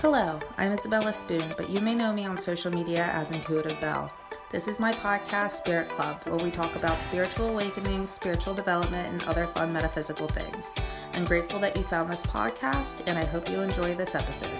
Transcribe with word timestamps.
Hello, 0.00 0.38
I'm 0.58 0.70
Isabella 0.70 1.12
Spoon, 1.12 1.54
but 1.56 1.68
you 1.68 1.80
may 1.80 1.92
know 1.92 2.12
me 2.12 2.24
on 2.24 2.38
social 2.38 2.72
media 2.72 3.06
as 3.06 3.32
Intuitive 3.32 3.80
Belle. 3.80 4.08
This 4.52 4.68
is 4.68 4.78
my 4.78 4.92
podcast, 4.92 5.50
Spirit 5.50 5.88
Club, 5.88 6.22
where 6.22 6.36
we 6.36 6.52
talk 6.52 6.76
about 6.76 7.00
spiritual 7.00 7.48
awakenings, 7.48 8.08
spiritual 8.08 8.54
development, 8.54 9.08
and 9.12 9.24
other 9.24 9.48
fun 9.48 9.72
metaphysical 9.72 10.28
things. 10.28 10.72
I'm 11.14 11.24
grateful 11.24 11.58
that 11.58 11.76
you 11.76 11.82
found 11.82 12.12
this 12.12 12.24
podcast, 12.24 13.02
and 13.08 13.18
I 13.18 13.24
hope 13.24 13.50
you 13.50 13.58
enjoy 13.60 13.96
this 13.96 14.14
episode. 14.14 14.56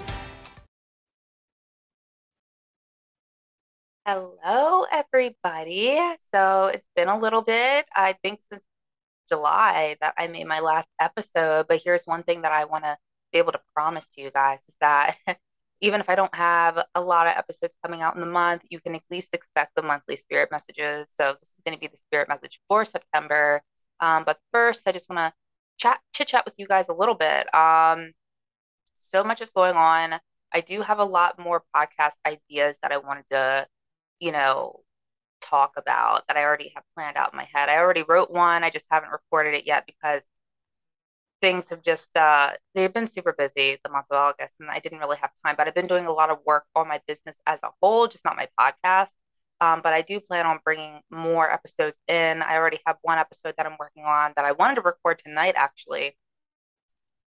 Hello, 4.04 4.86
everybody. 4.90 6.00
So 6.32 6.66
it's 6.74 6.88
been 6.96 7.06
a 7.06 7.16
little 7.16 7.42
bit, 7.42 7.86
I 7.94 8.16
think 8.24 8.40
since 8.50 8.64
July, 9.28 9.98
that 10.00 10.14
I 10.18 10.26
made 10.26 10.48
my 10.48 10.58
last 10.58 10.88
episode, 11.00 11.68
but 11.68 11.80
here's 11.84 12.06
one 12.06 12.24
thing 12.24 12.42
that 12.42 12.50
I 12.50 12.64
want 12.64 12.82
to 12.82 12.98
be 13.32 13.38
able 13.38 13.52
to 13.52 13.60
promise 13.74 14.06
to 14.08 14.20
you 14.20 14.30
guys 14.30 14.58
is 14.68 14.76
that 14.80 15.16
even 15.80 16.00
if 16.00 16.08
I 16.08 16.14
don't 16.14 16.34
have 16.34 16.82
a 16.94 17.00
lot 17.00 17.26
of 17.26 17.34
episodes 17.36 17.74
coming 17.84 18.02
out 18.02 18.14
in 18.14 18.20
the 18.20 18.26
month, 18.26 18.62
you 18.68 18.80
can 18.80 18.94
at 18.94 19.02
least 19.10 19.34
expect 19.34 19.74
the 19.76 19.82
monthly 19.82 20.16
spirit 20.16 20.50
messages. 20.50 21.10
So 21.12 21.36
this 21.40 21.50
is 21.50 21.60
going 21.64 21.76
to 21.76 21.80
be 21.80 21.86
the 21.86 21.96
spirit 21.96 22.28
message 22.28 22.60
for 22.68 22.84
September. 22.84 23.62
Um, 24.00 24.24
but 24.24 24.38
first, 24.52 24.88
I 24.88 24.92
just 24.92 25.08
want 25.08 25.18
to 25.18 25.32
chat, 25.78 26.00
chit 26.12 26.28
chat 26.28 26.44
with 26.44 26.54
you 26.58 26.66
guys 26.66 26.88
a 26.88 26.94
little 26.94 27.14
bit. 27.14 27.52
Um, 27.54 28.12
so 28.98 29.22
much 29.22 29.40
is 29.40 29.50
going 29.50 29.76
on. 29.76 30.18
I 30.52 30.60
do 30.60 30.82
have 30.82 30.98
a 30.98 31.04
lot 31.04 31.38
more 31.38 31.62
podcast 31.74 32.14
ideas 32.26 32.78
that 32.82 32.90
I 32.90 32.98
wanted 32.98 33.24
to, 33.30 33.66
you 34.18 34.32
know, 34.32 34.80
talk 35.40 35.74
about 35.76 36.24
that 36.26 36.36
I 36.36 36.44
already 36.44 36.72
have 36.74 36.84
planned 36.96 37.16
out 37.16 37.32
in 37.32 37.36
my 37.36 37.48
head. 37.52 37.68
I 37.68 37.78
already 37.78 38.02
wrote 38.02 38.30
one. 38.30 38.64
I 38.64 38.70
just 38.70 38.86
haven't 38.90 39.10
recorded 39.10 39.54
it 39.54 39.66
yet 39.66 39.84
because 39.86 40.22
things 41.40 41.68
have 41.70 41.82
just 41.82 42.16
uh, 42.16 42.52
they've 42.74 42.92
been 42.92 43.06
super 43.06 43.34
busy 43.36 43.78
the 43.84 43.90
month 43.90 44.06
of 44.10 44.16
August, 44.16 44.54
and 44.60 44.70
I 44.70 44.80
didn't 44.80 44.98
really 45.00 45.16
have 45.18 45.30
time. 45.44 45.54
But 45.56 45.68
I've 45.68 45.74
been 45.74 45.86
doing 45.86 46.06
a 46.06 46.12
lot 46.12 46.30
of 46.30 46.38
work 46.46 46.64
on 46.74 46.88
my 46.88 47.00
business 47.06 47.36
as 47.46 47.62
a 47.62 47.70
whole, 47.80 48.06
just 48.08 48.24
not 48.24 48.36
my 48.36 48.48
podcast. 48.58 49.10
Um, 49.60 49.80
but 49.82 49.92
I 49.92 50.02
do 50.02 50.20
plan 50.20 50.46
on 50.46 50.60
bringing 50.64 51.00
more 51.10 51.50
episodes 51.50 51.98
in. 52.06 52.42
I 52.42 52.56
already 52.56 52.80
have 52.86 52.96
one 53.02 53.18
episode 53.18 53.54
that 53.56 53.66
I'm 53.66 53.76
working 53.78 54.04
on 54.04 54.32
that 54.36 54.44
I 54.44 54.52
wanted 54.52 54.76
to 54.76 54.82
record 54.82 55.20
tonight, 55.24 55.54
actually, 55.56 56.16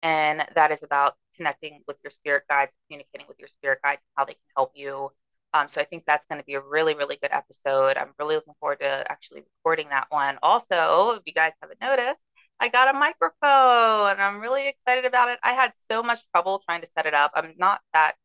and 0.01 0.45
that 0.55 0.71
is 0.71 0.83
about 0.83 1.15
connecting 1.35 1.81
with 1.87 1.97
your 2.03 2.11
spirit 2.11 2.43
guides, 2.49 2.71
communicating 2.87 3.27
with 3.27 3.39
your 3.39 3.49
spirit 3.49 3.79
guides, 3.83 4.01
and 4.01 4.13
how 4.15 4.25
they 4.25 4.33
can 4.33 4.41
help 4.55 4.71
you. 4.75 5.11
Um, 5.53 5.67
so 5.67 5.81
I 5.81 5.83
think 5.85 6.03
that's 6.05 6.25
going 6.25 6.39
to 6.39 6.45
be 6.45 6.55
a 6.55 6.61
really, 6.61 6.95
really 6.95 7.17
good 7.21 7.31
episode. 7.31 7.95
I'm 7.97 8.13
really 8.17 8.35
looking 8.35 8.55
forward 8.59 8.79
to 8.79 9.05
actually 9.11 9.41
recording 9.41 9.89
that 9.89 10.07
one. 10.09 10.39
Also, 10.41 11.11
if 11.11 11.23
you 11.25 11.33
guys 11.33 11.51
haven't 11.61 11.79
noticed, 11.79 12.19
I 12.59 12.69
got 12.69 12.93
a 12.93 12.97
microphone 12.97 14.11
and 14.11 14.21
I'm 14.21 14.39
really 14.39 14.67
excited 14.69 15.05
about 15.05 15.29
it. 15.29 15.39
I 15.43 15.53
had 15.53 15.73
so 15.91 16.01
much 16.01 16.19
trouble 16.31 16.59
trying 16.59 16.81
to 16.81 16.87
set 16.95 17.05
it 17.05 17.13
up. 17.13 17.31
I'm 17.35 17.53
not 17.57 17.81
that 17.93 18.15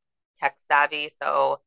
tech 0.41 0.57
savvy. 0.71 1.11
So 1.21 1.61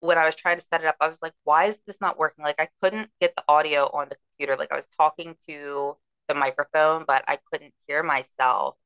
when 0.00 0.18
I 0.18 0.26
was 0.26 0.36
trying 0.36 0.58
to 0.58 0.62
set 0.62 0.82
it 0.82 0.86
up, 0.86 0.96
I 1.00 1.08
was 1.08 1.22
like, 1.22 1.34
why 1.44 1.66
is 1.66 1.78
this 1.86 2.00
not 2.00 2.18
working? 2.18 2.44
Like 2.44 2.60
I 2.60 2.68
couldn't 2.82 3.10
get 3.20 3.34
the 3.36 3.44
audio 3.48 3.86
on 3.92 4.08
the 4.08 4.16
computer. 4.16 4.58
Like 4.58 4.72
I 4.72 4.76
was 4.76 4.86
talking 4.88 5.36
to 5.48 5.96
the 6.28 6.34
microphone, 6.34 7.04
but 7.06 7.24
I 7.28 7.38
couldn't 7.52 7.74
hear 7.86 8.02
myself. 8.02 8.76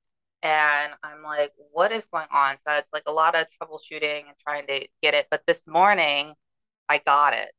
And 0.43 0.93
I'm 1.03 1.23
like, 1.23 1.53
what 1.73 1.93
is 1.93 2.07
going 2.07 2.29
on? 2.33 2.57
So 2.67 2.75
it's 2.75 2.93
like 2.93 3.05
a 3.07 3.13
lot 3.13 3.35
of 3.35 3.47
troubleshooting 3.61 4.27
and 4.27 4.37
trying 4.39 4.67
to 4.69 4.89
get 5.03 5.15
it. 5.15 5.27
But 5.31 5.43
this 5.47 5.67
morning, 5.67 6.35
I 6.89 6.99
got 6.99 7.35
it 7.35 7.53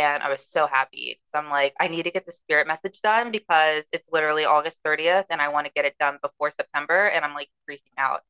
and 0.00 0.22
I 0.22 0.28
was 0.28 0.46
so 0.46 0.66
happy. 0.66 1.20
So 1.32 1.40
I'm 1.40 1.50
like, 1.50 1.74
I 1.80 1.88
need 1.88 2.04
to 2.04 2.10
get 2.10 2.26
the 2.26 2.32
spirit 2.32 2.66
message 2.66 3.00
done 3.02 3.30
because 3.30 3.84
it's 3.92 4.08
literally 4.12 4.44
August 4.44 4.80
30th 4.84 5.26
and 5.30 5.40
I 5.40 5.48
want 5.48 5.66
to 5.66 5.72
get 5.74 5.84
it 5.84 5.96
done 5.98 6.18
before 6.22 6.50
September. 6.50 7.06
And 7.08 7.24
I'm 7.24 7.34
like 7.34 7.48
freaking 7.68 7.96
out. 7.98 8.20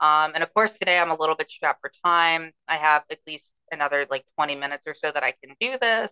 Um, 0.00 0.32
and 0.34 0.42
of 0.42 0.52
course, 0.54 0.78
today 0.78 0.98
I'm 0.98 1.10
a 1.10 1.16
little 1.16 1.34
bit 1.34 1.50
strapped 1.50 1.80
for 1.80 1.90
time. 2.04 2.52
I 2.68 2.76
have 2.76 3.04
at 3.10 3.18
least 3.26 3.52
another 3.72 4.06
like 4.10 4.24
20 4.36 4.54
minutes 4.56 4.86
or 4.86 4.94
so 4.94 5.10
that 5.10 5.22
I 5.22 5.34
can 5.42 5.54
do 5.60 5.76
this. 5.80 6.10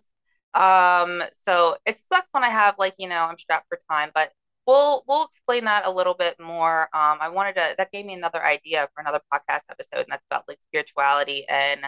Um, 0.53 1.23
so 1.33 1.77
it 1.85 1.97
sucks 2.09 2.27
when 2.31 2.43
I 2.43 2.49
have 2.49 2.75
like, 2.79 2.95
you 2.97 3.07
know, 3.09 3.23
I'm 3.23 3.37
strapped 3.37 3.67
for 3.69 3.79
time, 3.89 4.11
but 4.13 4.31
we'll 4.67 5.03
we'll 5.07 5.25
explain 5.25 5.65
that 5.65 5.85
a 5.85 5.91
little 5.91 6.13
bit 6.13 6.39
more. 6.39 6.83
Um, 6.93 7.17
I 7.21 7.29
wanted 7.29 7.55
to 7.55 7.75
that 7.77 7.91
gave 7.91 8.05
me 8.05 8.13
another 8.13 8.43
idea 8.43 8.89
for 8.93 9.01
another 9.01 9.21
podcast 9.33 9.61
episode, 9.69 10.01
and 10.01 10.07
that's 10.09 10.25
about 10.29 10.43
like 10.47 10.59
spirituality 10.69 11.47
and 11.49 11.81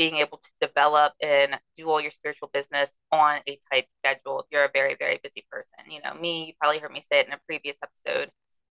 being 0.00 0.16
able 0.16 0.38
to 0.38 0.48
develop 0.66 1.12
and 1.20 1.60
do 1.76 1.90
all 1.90 2.00
your 2.00 2.10
spiritual 2.10 2.48
business 2.54 2.90
on 3.12 3.38
a 3.46 3.60
tight 3.70 3.84
schedule 3.98 4.40
if 4.40 4.46
you're 4.50 4.64
a 4.64 4.70
very, 4.72 4.96
very 4.98 5.20
busy 5.22 5.44
person. 5.50 5.70
You 5.90 6.00
know, 6.02 6.14
me, 6.18 6.46
you 6.46 6.52
probably 6.58 6.78
heard 6.78 6.90
me 6.90 7.04
say 7.12 7.20
it 7.20 7.26
in 7.26 7.34
a 7.34 7.40
previous 7.46 7.76
episode. 7.82 8.30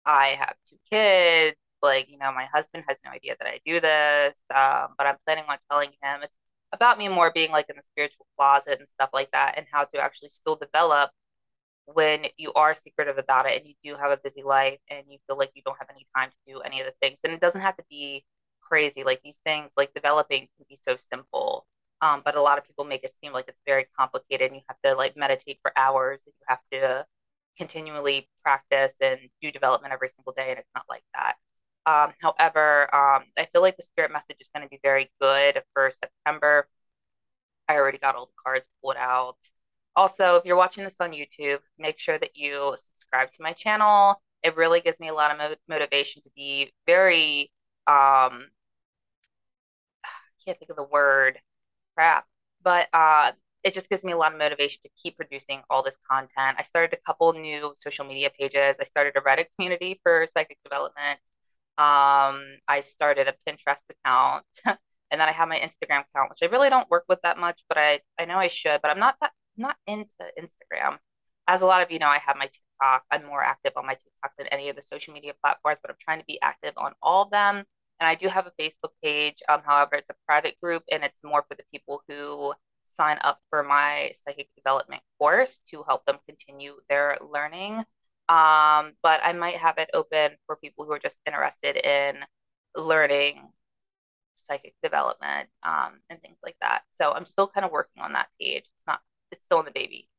I 0.05 0.27
have 0.39 0.53
two 0.69 0.77
kids. 0.91 1.57
Like, 1.81 2.11
you 2.11 2.19
know, 2.19 2.31
my 2.31 2.45
husband 2.45 2.83
has 2.87 2.99
no 3.03 3.09
idea 3.09 3.35
that 3.39 3.47
I 3.47 3.59
do 3.65 3.79
this, 3.79 4.35
um, 4.53 4.93
but 4.99 5.07
I'm 5.07 5.17
planning 5.25 5.45
on 5.49 5.57
telling 5.69 5.89
him 5.99 6.21
it's 6.21 6.33
about 6.71 6.99
me 6.99 7.09
more 7.09 7.31
being 7.33 7.49
like 7.49 7.69
in 7.69 7.75
the 7.75 7.83
spiritual 7.83 8.27
closet 8.37 8.77
and 8.79 8.87
stuff 8.87 9.09
like 9.11 9.31
that, 9.31 9.55
and 9.57 9.65
how 9.71 9.85
to 9.85 9.99
actually 9.99 10.29
still 10.29 10.57
develop 10.57 11.09
when 11.85 12.27
you 12.37 12.53
are 12.53 12.75
secretive 12.75 13.17
about 13.17 13.47
it 13.47 13.59
and 13.59 13.67
you 13.67 13.75
do 13.83 13.99
have 13.99 14.11
a 14.11 14.17
busy 14.23 14.43
life 14.43 14.79
and 14.89 15.05
you 15.09 15.17
feel 15.27 15.37
like 15.37 15.51
you 15.55 15.63
don't 15.65 15.77
have 15.79 15.89
any 15.89 16.05
time 16.15 16.29
to 16.29 16.53
do 16.53 16.59
any 16.61 16.81
of 16.81 16.85
the 16.85 16.93
things. 17.01 17.17
And 17.23 17.33
it 17.33 17.41
doesn't 17.41 17.61
have 17.61 17.77
to 17.77 17.83
be 17.89 18.25
crazy. 18.67 19.03
Like 19.03 19.21
these 19.23 19.39
things, 19.45 19.69
like 19.77 19.93
developing 19.93 20.47
can 20.57 20.65
be 20.69 20.77
so 20.81 20.95
simple. 20.97 21.65
Um, 22.01 22.21
but 22.25 22.35
a 22.35 22.41
lot 22.41 22.57
of 22.57 22.65
people 22.65 22.85
make 22.85 23.03
it 23.03 23.13
seem 23.21 23.31
like 23.33 23.45
it's 23.47 23.61
very 23.65 23.85
complicated 23.97 24.47
and 24.51 24.55
you 24.57 24.61
have 24.67 24.77
to 24.83 24.95
like 24.95 25.15
meditate 25.17 25.59
for 25.61 25.71
hours 25.77 26.23
and 26.25 26.33
you 26.39 26.45
have 26.49 26.59
to 26.71 27.05
continually 27.57 28.29
practice 28.43 28.93
and 29.01 29.19
do 29.41 29.51
development 29.51 29.93
every 29.93 30.09
single 30.09 30.33
day. 30.33 30.49
And 30.49 30.59
it's 30.59 30.69
not 30.75 30.85
like 30.89 31.03
that. 31.13 31.35
Um, 31.85 32.13
however, 32.21 32.93
um, 32.93 33.23
I 33.37 33.47
feel 33.53 33.61
like 33.61 33.77
the 33.77 33.83
spirit 33.83 34.11
message 34.11 34.37
is 34.39 34.49
going 34.53 34.65
to 34.65 34.69
be 34.69 34.79
very 34.83 35.11
good 35.21 35.63
for 35.73 35.91
September. 35.91 36.67
I 37.67 37.75
already 37.75 37.97
got 37.97 38.15
all 38.15 38.27
the 38.27 38.31
cards 38.43 38.67
pulled 38.81 38.97
out. 38.97 39.37
Also, 39.95 40.35
if 40.35 40.45
you're 40.45 40.55
watching 40.57 40.83
this 40.83 40.99
on 40.99 41.11
YouTube, 41.11 41.59
make 41.79 41.99
sure 41.99 42.17
that 42.17 42.35
you 42.35 42.75
subscribe 42.77 43.31
to 43.31 43.41
my 43.41 43.53
channel. 43.53 44.21
It 44.43 44.55
really 44.57 44.81
gives 44.81 44.99
me 44.99 45.07
a 45.07 45.13
lot 45.13 45.31
of 45.31 45.37
mo- 45.37 45.55
motivation 45.67 46.21
to 46.23 46.29
be 46.35 46.73
very 46.85 47.51
um, 47.87 48.47
can't 50.45 50.57
think 50.59 50.69
of 50.69 50.75
the 50.75 50.83
word 50.83 51.39
crap, 51.95 52.25
but 52.63 52.87
uh, 52.93 53.31
it 53.63 53.73
just 53.73 53.89
gives 53.89 54.03
me 54.03 54.11
a 54.11 54.17
lot 54.17 54.31
of 54.31 54.37
motivation 54.37 54.79
to 54.83 54.89
keep 55.01 55.17
producing 55.17 55.61
all 55.69 55.81
this 55.83 55.97
content. 56.09 56.57
I 56.59 56.63
started 56.63 56.97
a 56.97 57.01
couple 57.05 57.33
new 57.33 57.73
social 57.75 58.05
media 58.05 58.29
pages. 58.29 58.77
I 58.79 58.83
started 58.83 59.13
a 59.17 59.21
Reddit 59.21 59.47
community 59.57 59.99
for 60.03 60.27
psychic 60.31 60.59
development. 60.63 61.19
Um, 61.77 62.59
I 62.67 62.81
started 62.81 63.27
a 63.27 63.33
Pinterest 63.47 63.81
account, 63.89 64.45
and 64.65 64.77
then 65.19 65.27
I 65.27 65.31
have 65.31 65.49
my 65.49 65.57
Instagram 65.57 66.03
account, 66.13 66.29
which 66.29 66.43
I 66.43 66.45
really 66.45 66.69
don't 66.69 66.89
work 66.89 67.05
with 67.09 67.19
that 67.23 67.37
much, 67.37 67.63
but 67.67 67.77
I 67.77 68.01
I 68.19 68.25
know 68.25 68.37
I 68.37 68.47
should. 68.47 68.81
But 68.81 68.91
I'm 68.91 68.99
not 68.99 69.15
that 69.21 69.31
not 69.57 69.77
into 69.87 70.13
Instagram. 70.39 70.97
As 71.47 71.61
a 71.63 71.65
lot 71.65 71.81
of 71.81 71.91
you 71.91 71.99
know, 71.99 72.07
I 72.07 72.19
have 72.19 72.37
my 72.37 72.45
TikTok. 72.45 73.03
I'm 73.11 73.25
more 73.25 73.43
active 73.43 73.73
on 73.75 73.85
my 73.87 73.93
TikTok 73.95 74.31
than 74.37 74.47
any 74.47 74.69
of 74.69 74.75
the 74.75 74.81
social 74.81 75.13
media 75.13 75.33
platforms, 75.43 75.79
but 75.81 75.91
I'm 75.91 75.97
trying 75.99 76.19
to 76.19 76.25
be 76.25 76.39
active 76.41 76.73
on 76.77 76.93
all 77.01 77.23
of 77.23 77.31
them. 77.31 77.65
And 77.99 78.07
I 78.07 78.15
do 78.15 78.27
have 78.27 78.47
a 78.47 78.51
Facebook 78.61 78.91
page. 79.03 79.41
Um, 79.49 79.61
however, 79.65 79.95
it's 79.95 80.09
a 80.09 80.15
private 80.25 80.59
group 80.61 80.83
and 80.91 81.03
it's 81.03 81.23
more 81.23 81.43
for 81.47 81.55
the 81.55 81.63
people 81.71 82.01
who 82.07 82.53
sign 82.85 83.17
up 83.21 83.39
for 83.49 83.63
my 83.63 84.13
psychic 84.23 84.49
development 84.55 85.01
course 85.19 85.59
to 85.71 85.83
help 85.83 86.05
them 86.05 86.17
continue 86.27 86.75
their 86.89 87.17
learning. 87.21 87.77
Um, 88.27 88.93
but 89.03 89.21
I 89.23 89.33
might 89.33 89.55
have 89.57 89.77
it 89.77 89.89
open 89.93 90.31
for 90.45 90.55
people 90.57 90.85
who 90.85 90.91
are 90.93 90.99
just 90.99 91.19
interested 91.25 91.75
in 91.77 92.17
learning 92.75 93.41
psychic 94.35 94.75
development 94.83 95.49
um, 95.63 95.99
and 96.09 96.21
things 96.21 96.37
like 96.43 96.57
that. 96.61 96.83
So 96.93 97.11
I'm 97.13 97.25
still 97.25 97.47
kind 97.47 97.65
of 97.65 97.71
working 97.71 98.03
on 98.03 98.13
that 98.13 98.27
page. 98.39 98.63
It's 98.65 98.87
not, 98.87 98.99
it's 99.31 99.45
still 99.45 99.59
in 99.59 99.65
the 99.65 99.71
baby 99.71 100.09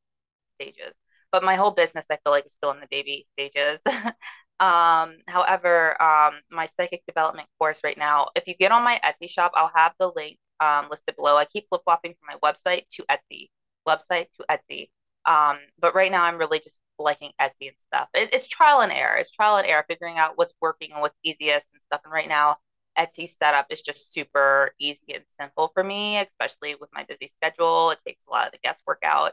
stages, 0.61 0.95
but 1.33 1.45
my 1.45 1.57
whole 1.57 1.73
business 1.73 2.07
I 2.11 2.19
feel 2.25 2.33
like 2.33 2.47
is 2.47 2.53
still 2.53 2.73
in 2.73 2.81
the 2.81 2.89
baby 2.91 3.27
stages. 3.35 3.81
Um, 4.59 5.17
however, 5.29 6.01
um, 6.01 6.35
my 6.51 6.67
psychic 6.77 7.05
development 7.07 7.49
course 7.59 7.83
right 7.85 7.99
now, 7.99 8.29
if 8.35 8.47
you 8.47 8.55
get 8.55 8.73
on 8.73 8.83
my 8.83 9.01
Etsy 9.05 9.29
shop, 9.29 9.53
I'll 9.55 9.71
have 9.75 9.93
the 9.99 10.11
link 10.15 10.39
um, 10.61 10.87
listed 10.91 11.17
below. 11.17 11.37
I 11.37 11.45
keep 11.45 11.69
flip 11.69 11.83
flopping 11.85 12.15
from 12.15 12.39
my 12.41 12.53
website 12.53 12.89
to 12.93 13.05
Etsy, 13.11 13.51
website 13.87 14.27
to 14.33 14.47
Etsy. 14.51 14.89
Um, 15.27 15.59
but 15.79 15.95
right 15.95 16.11
now, 16.11 16.25
I'm 16.25 16.39
really 16.39 16.61
just 16.61 16.81
liking 16.99 17.33
Etsy 17.41 17.69
and 17.69 17.77
stuff. 17.87 18.09
It, 18.15 18.33
it's 18.33 18.47
trial 18.47 18.81
and 18.81 18.93
error. 18.93 19.17
It's 19.17 19.31
trial 19.31 19.57
and 19.57 19.67
error, 19.67 19.85
figuring 19.89 20.17
out 20.17 20.33
what's 20.37 20.55
working 20.61 20.93
and 20.93 21.03
what's 21.03 21.19
easiest 21.23 21.67
and 21.75 21.83
stuff. 21.83 22.01
And 22.05 22.13
right 22.13 22.29
now, 22.29 22.57
Etsy 22.97 23.29
setup 23.29 23.67
is 23.69 23.83
just 23.83 24.13
super 24.13 24.73
easy 24.79 25.15
and 25.15 25.25
simple 25.39 25.71
for 25.75 25.85
me, 25.85 26.19
especially 26.19 26.77
with 26.77 26.89
my 26.95 27.05
busy 27.05 27.31
schedule. 27.37 27.91
It 27.91 27.99
takes 28.07 28.23
a 28.27 28.31
lot 28.31 28.47
of 28.47 28.53
the 28.53 28.59
guesswork 28.63 29.03
out. 29.03 29.33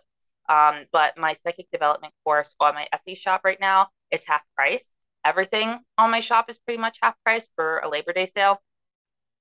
Um, 0.50 0.86
but 0.92 1.18
my 1.18 1.36
psychic 1.44 1.68
development 1.72 2.14
course 2.26 2.54
on 2.60 2.74
my 2.74 2.88
Etsy 2.94 3.18
shop 3.18 3.42
right 3.46 3.60
now 3.62 3.88
is 4.12 4.26
half 4.26 4.42
price 4.58 4.84
everything 5.26 5.80
on 5.98 6.12
my 6.12 6.20
shop 6.20 6.50
is 6.50 6.58
pretty 6.60 6.80
much 6.80 6.98
half 7.02 7.16
price 7.24 7.48
for 7.56 7.80
a 7.80 7.90
Labor 7.90 8.14
Day 8.14 8.26
sale. 8.26 8.62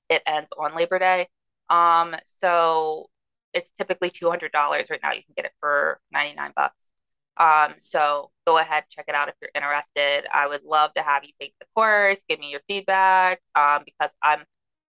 It 0.08 0.22
ends 0.26 0.50
on 0.58 0.74
Labor 0.76 0.98
Day. 0.98 1.28
Um, 1.70 2.16
so 2.24 3.08
it's 3.54 3.70
typically 3.70 4.10
$200 4.10 4.90
right 4.90 5.00
now. 5.02 5.12
You 5.12 5.22
can 5.22 5.34
get 5.36 5.46
it 5.46 5.52
for 5.60 6.00
99 6.12 6.52
bucks. 6.56 6.76
Um, 7.36 7.74
so 7.78 8.30
go 8.46 8.58
ahead, 8.58 8.84
check 8.90 9.06
it 9.08 9.14
out 9.14 9.28
if 9.28 9.34
you're 9.40 9.50
interested. 9.54 10.26
I 10.32 10.46
would 10.46 10.64
love 10.64 10.92
to 10.94 11.02
have 11.02 11.24
you 11.24 11.30
take 11.40 11.54
the 11.60 11.66
course, 11.74 12.20
give 12.28 12.38
me 12.38 12.50
your 12.50 12.60
feedback, 12.68 13.40
um, 13.54 13.82
because 13.84 14.10
I'm 14.22 14.44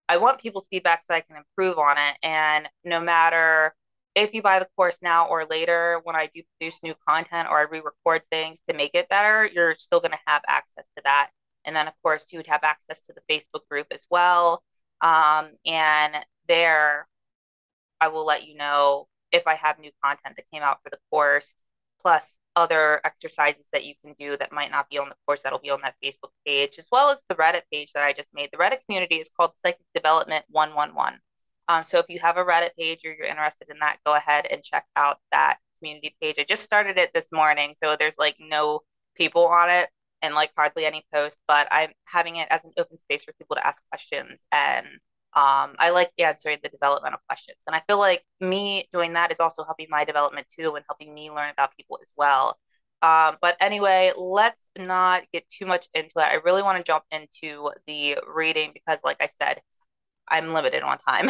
I 0.09 0.17
want 0.17 0.41
people's 0.41 0.67
feedback 0.67 1.03
so 1.09 1.15
I 1.15 1.21
can 1.21 1.37
improve 1.37 1.79
on 1.79 1.97
it. 1.97 2.17
And 2.23 2.69
no 2.83 2.99
matter 2.99 3.73
if 4.15 4.33
you 4.33 4.41
buy 4.41 4.59
the 4.59 4.67
course 4.75 4.99
now 5.01 5.27
or 5.27 5.45
later, 5.45 5.99
when 6.03 6.15
I 6.15 6.29
do 6.33 6.43
produce 6.59 6.81
new 6.83 6.93
content 7.07 7.49
or 7.49 7.59
I 7.59 7.63
re-record 7.63 8.21
things 8.31 8.61
to 8.67 8.75
make 8.75 8.91
it 8.93 9.09
better, 9.09 9.45
you're 9.45 9.75
still 9.75 9.99
going 9.99 10.11
to 10.11 10.19
have 10.25 10.43
access 10.47 10.85
to 10.95 11.03
that. 11.03 11.31
And 11.65 11.75
then, 11.75 11.87
of 11.87 11.93
course, 12.03 12.31
you 12.31 12.39
would 12.39 12.47
have 12.47 12.63
access 12.63 12.99
to 13.01 13.13
the 13.13 13.21
Facebook 13.33 13.67
group 13.69 13.87
as 13.91 14.05
well. 14.09 14.63
Um, 15.01 15.51
and 15.65 16.15
there, 16.47 17.07
I 17.99 18.09
will 18.09 18.25
let 18.25 18.47
you 18.47 18.55
know 18.55 19.07
if 19.31 19.47
I 19.47 19.55
have 19.55 19.79
new 19.79 19.91
content 20.03 20.35
that 20.35 20.45
came 20.53 20.61
out 20.61 20.79
for 20.83 20.89
the 20.89 20.99
course, 21.09 21.55
plus 22.01 22.37
other 22.55 23.01
exercises 23.03 23.65
that 23.71 23.85
you 23.85 23.95
can 24.03 24.13
do 24.19 24.37
that 24.37 24.51
might 24.51 24.69
not 24.69 24.89
be 24.89 24.99
on 24.99 25.09
the 25.09 25.15
course 25.25 25.41
that'll 25.41 25.59
be 25.59 25.71
on 25.71 25.81
that 25.81 25.95
Facebook 26.03 26.31
page, 26.45 26.75
as 26.77 26.87
well 26.91 27.09
as 27.09 27.23
the 27.29 27.35
Reddit 27.35 27.63
page 27.71 27.91
that 27.93 28.03
I 28.03 28.13
just 28.13 28.29
made. 28.33 28.49
The 28.51 28.57
Reddit 28.57 28.85
community 28.85 29.15
is 29.15 29.29
called 29.35 29.51
Psychic 29.65 29.85
Development 29.95 30.45
111. 30.49 31.19
Um, 31.67 31.83
so 31.83 31.99
if 31.99 32.05
you 32.09 32.19
have 32.19 32.37
a 32.37 32.43
Reddit 32.43 32.75
page 32.77 32.99
or 33.05 33.13
you're 33.13 33.27
interested 33.27 33.69
in 33.69 33.79
that, 33.79 33.97
go 34.05 34.13
ahead 34.13 34.45
and 34.49 34.63
check 34.63 34.85
out 34.95 35.17
that 35.31 35.57
community 35.79 36.15
page. 36.21 36.35
I 36.37 36.45
just 36.47 36.63
started 36.63 36.97
it 36.97 37.11
this 37.13 37.27
morning, 37.31 37.75
so 37.83 37.95
there's 37.97 38.15
like 38.17 38.35
no 38.39 38.81
people 39.15 39.47
on 39.47 39.69
it 39.69 39.89
and 40.21 40.33
like 40.35 40.51
hardly 40.57 40.85
any 40.85 41.05
posts, 41.13 41.41
but 41.47 41.67
I'm 41.71 41.91
having 42.05 42.37
it 42.37 42.47
as 42.49 42.63
an 42.63 42.71
open 42.77 42.97
space 42.97 43.23
for 43.23 43.33
people 43.33 43.55
to 43.55 43.65
ask 43.67 43.81
questions 43.89 44.39
and 44.51 44.87
um, 45.35 45.75
I 45.79 45.89
like 45.89 46.11
answering 46.19 46.59
the 46.61 46.69
developmental 46.69 47.19
questions. 47.27 47.57
And 47.65 47.75
I 47.75 47.81
feel 47.87 47.97
like 47.97 48.23
me 48.39 48.87
doing 48.91 49.13
that 49.13 49.31
is 49.31 49.39
also 49.39 49.63
helping 49.63 49.87
my 49.89 50.05
development 50.05 50.47
too 50.49 50.75
and 50.75 50.85
helping 50.87 51.13
me 51.13 51.31
learn 51.31 51.49
about 51.49 51.75
people 51.75 51.97
as 52.01 52.11
well. 52.15 52.57
Um, 53.01 53.37
but 53.41 53.57
anyway, 53.59 54.13
let's 54.15 54.63
not 54.77 55.23
get 55.33 55.49
too 55.49 55.65
much 55.65 55.87
into 55.93 56.11
it. 56.17 56.21
I 56.21 56.35
really 56.35 56.61
want 56.61 56.77
to 56.77 56.83
jump 56.83 57.03
into 57.11 57.71
the 57.87 58.17
reading 58.33 58.71
because, 58.73 58.99
like 59.03 59.17
I 59.21 59.27
said, 59.41 59.59
I'm 60.27 60.53
limited 60.53 60.83
on 60.83 60.97
time. 60.99 61.29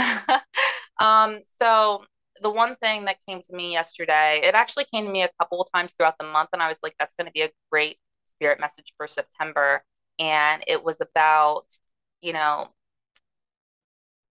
um, 1.00 1.42
so 1.48 2.04
the 2.42 2.50
one 2.50 2.76
thing 2.78 3.06
that 3.06 3.18
came 3.28 3.42
to 3.42 3.54
me 3.56 3.72
yesterday, 3.72 4.42
it 4.44 4.56
actually 4.56 4.86
came 4.86 5.06
to 5.06 5.12
me 5.12 5.24
a 5.24 5.30
couple 5.40 5.62
of 5.62 5.72
times 5.74 5.94
throughout 5.94 6.18
the 6.20 6.26
month, 6.26 6.50
and 6.54 6.62
I 6.62 6.68
was 6.68 6.80
like, 6.84 6.96
that's 7.00 7.14
going 7.18 7.28
to 7.28 7.32
be 7.32 7.42
a 7.42 7.50
great 7.72 7.98
spirit 8.28 8.60
message 8.60 8.94
for 8.98 9.08
September. 9.08 9.84
And 10.20 10.64
it 10.68 10.84
was 10.84 11.02
about, 11.02 11.66
you 12.22 12.34
know, 12.34 12.70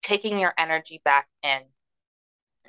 taking 0.02 0.38
your 0.40 0.54
energy 0.58 1.02
back 1.04 1.28
in, 1.44 1.62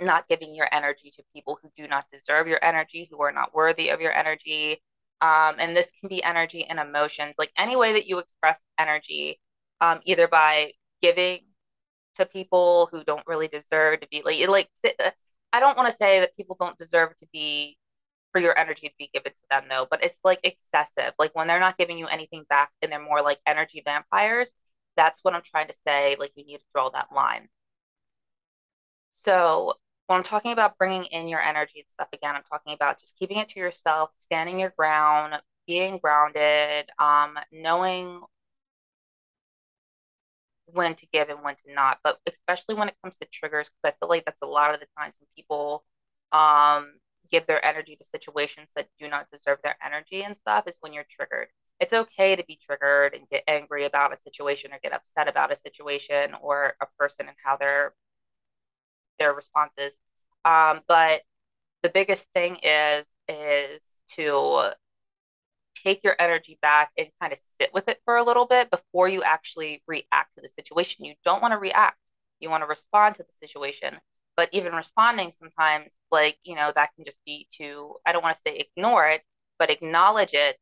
not 0.00 0.29
giving 0.29 0.55
your 0.55 0.69
energy 0.73 1.11
to 1.17 1.23
people 1.35 1.59
who 1.62 1.71
do 1.77 1.88
not 1.88 2.06
deserve 2.12 2.49
your 2.49 2.59
energy, 2.62 3.09
who 3.11 3.23
are 3.23 3.33
not 3.33 3.55
worthy 3.55 3.88
of 3.91 4.00
your 4.00 4.12
energy. 4.12 4.83
Um, 5.21 5.56
and 5.59 5.77
this 5.77 5.91
can 6.00 6.09
be 6.09 6.23
energy 6.23 6.65
and 6.65 6.79
emotions, 6.81 7.35
like 7.38 7.53
any 7.56 7.77
way 7.77 7.93
that 7.93 8.06
you 8.06 8.19
express 8.19 8.59
energy, 8.79 9.41
um, 9.81 10.00
either 10.05 10.27
by 10.27 10.73
giving 11.00 11.41
to 12.17 12.26
people 12.26 12.88
who 12.93 13.05
don't 13.05 13.26
really 13.26 13.49
deserve 13.49 14.00
to 14.00 14.09
be 14.09 14.23
like, 14.25 14.47
like 14.49 14.69
I 15.53 15.61
don't 15.61 15.76
want 15.76 15.91
to 15.91 15.97
say 15.97 16.20
that 16.20 16.37
people 16.37 16.56
don't 16.59 16.79
deserve 16.79 17.17
to 17.17 17.26
be 17.32 17.79
for 18.32 18.41
your 18.41 18.59
energy 18.59 18.88
to 18.88 18.94
be 18.99 19.11
given 19.12 19.32
to 19.32 19.47
them 19.50 19.64
though, 19.69 19.87
but 19.91 20.03
it's 20.03 20.19
like 20.25 20.41
excessive. 20.43 21.12
Like 21.19 21.35
when 21.35 21.47
they're 21.49 21.61
not 21.61 21.79
giving 21.79 21.99
you 21.99 22.06
anything 22.06 22.44
back 22.49 22.70
and 22.81 22.91
they're 22.91 23.00
more 23.00 23.23
like 23.23 23.38
energy 23.47 23.82
vampires, 23.85 24.53
that's 24.97 25.20
what 25.23 25.35
I'm 25.35 25.43
trying 25.43 25.69
to 25.69 25.75
say. 25.87 26.17
Like 26.19 26.32
you 26.37 26.44
need 26.44 26.59
to 26.59 26.64
draw 26.75 26.91
that 26.91 27.12
line. 27.14 27.49
So 29.12 29.75
when 30.06 30.17
I'm 30.19 30.23
talking 30.23 30.53
about 30.53 30.79
bringing 30.79 31.05
in 31.05 31.29
your 31.29 31.41
energy 31.41 31.81
and 31.81 31.88
stuff 31.93 32.09
again, 32.12 32.35
I'm 32.35 32.43
talking 32.50 32.75
about 32.75 32.99
just 32.99 33.17
keeping 33.19 33.38
it 33.38 33.50
to 33.50 33.61
yourself, 33.61 34.11
standing 34.19 34.59
your 34.59 34.73
ground, 34.76 35.41
being 35.67 35.99
grounded, 35.99 36.91
um, 36.99 37.38
knowing 37.53 38.20
when 40.73 40.95
to 40.97 41.07
give 41.13 41.29
and 41.29 41.43
when 41.43 41.57
to 41.57 41.75
not. 41.75 41.99
But 42.03 42.19
especially 42.29 42.75
when 42.75 42.89
it 42.89 42.97
comes 43.03 43.19
to 43.19 43.27
triggers, 43.27 43.69
because 43.69 43.95
I 43.95 43.99
feel 43.99 44.09
like 44.09 44.25
that's 44.25 44.43
a 44.43 44.47
lot 44.47 44.75
of 44.75 44.81
the 44.81 44.87
times 44.99 45.15
when 45.21 45.29
people 45.37 45.85
um, 46.33 46.95
give 47.31 47.47
their 47.47 47.65
energy 47.65 47.97
to 47.97 48.05
situations 48.05 48.71
that 48.77 48.89
do 48.99 49.09
not 49.09 49.31
deserve 49.31 49.59
their 49.63 49.77
energy 49.85 50.23
and 50.23 50.37
stuff 50.37 50.67
is 50.67 50.79
when 50.81 50.93
you're 50.93 51.07
triggered 51.09 51.49
it's 51.83 51.93
okay 51.93 52.37
to 52.37 52.45
be 52.45 52.61
triggered 52.65 53.13
and 53.13 53.29
get 53.29 53.43
angry 53.49 53.85
about 53.85 54.13
a 54.13 54.17
situation 54.17 54.73
or 54.73 54.79
get 54.85 54.93
upset 54.93 55.27
about 55.27 55.51
a 55.51 55.57
situation 55.57 56.33
or 56.41 56.75
a 56.81 56.87
person 56.97 57.27
and 57.27 57.37
how 57.45 57.57
their 57.57 57.93
their 59.19 59.35
responses. 59.35 59.99
Um, 60.45 60.81
but 60.87 61.23
the 61.83 61.89
biggest 61.89 62.29
thing 62.35 62.57
is 62.63 63.05
is 63.29 64.05
to 64.17 64.71
take 65.84 66.02
your 66.05 66.17
energy 66.19 66.58
back 66.62 66.90
and 66.96 67.08
kind 67.20 67.32
of 67.32 67.40
sit 67.61 67.73
with 67.73 67.88
it 67.88 68.00
for 68.05 68.17
a 68.17 68.23
little 68.23 68.46
bit 68.46 68.70
before 68.70 69.08
you 69.08 69.23
actually 69.23 69.82
react 69.87 70.34
to 70.34 70.43
the 70.43 70.49
situation. 70.49 71.05
You 71.05 71.14
don't 71.25 71.43
want 71.43 71.52
to 71.52 71.58
react. 71.58 71.99
You 72.40 72.50
want 72.50 72.62
to 72.62 72.69
respond 72.69 73.17
to 73.17 73.23
the 73.23 73.46
situation. 73.46 73.96
But 74.37 74.49
even 74.52 74.73
responding 74.73 75.32
sometimes, 75.38 75.93
like, 76.11 76.38
you 76.44 76.55
know, 76.55 76.73
that 76.75 76.90
can 76.96 77.05
just 77.05 77.19
be 77.26 77.49
to, 77.58 77.96
I 78.06 78.12
don't 78.12 78.23
want 78.23 78.37
to 78.37 78.43
say 78.43 78.56
ignore 78.76 79.06
it, 79.08 79.23
but 79.58 79.70
acknowledge 79.70 80.34
it 80.34 80.56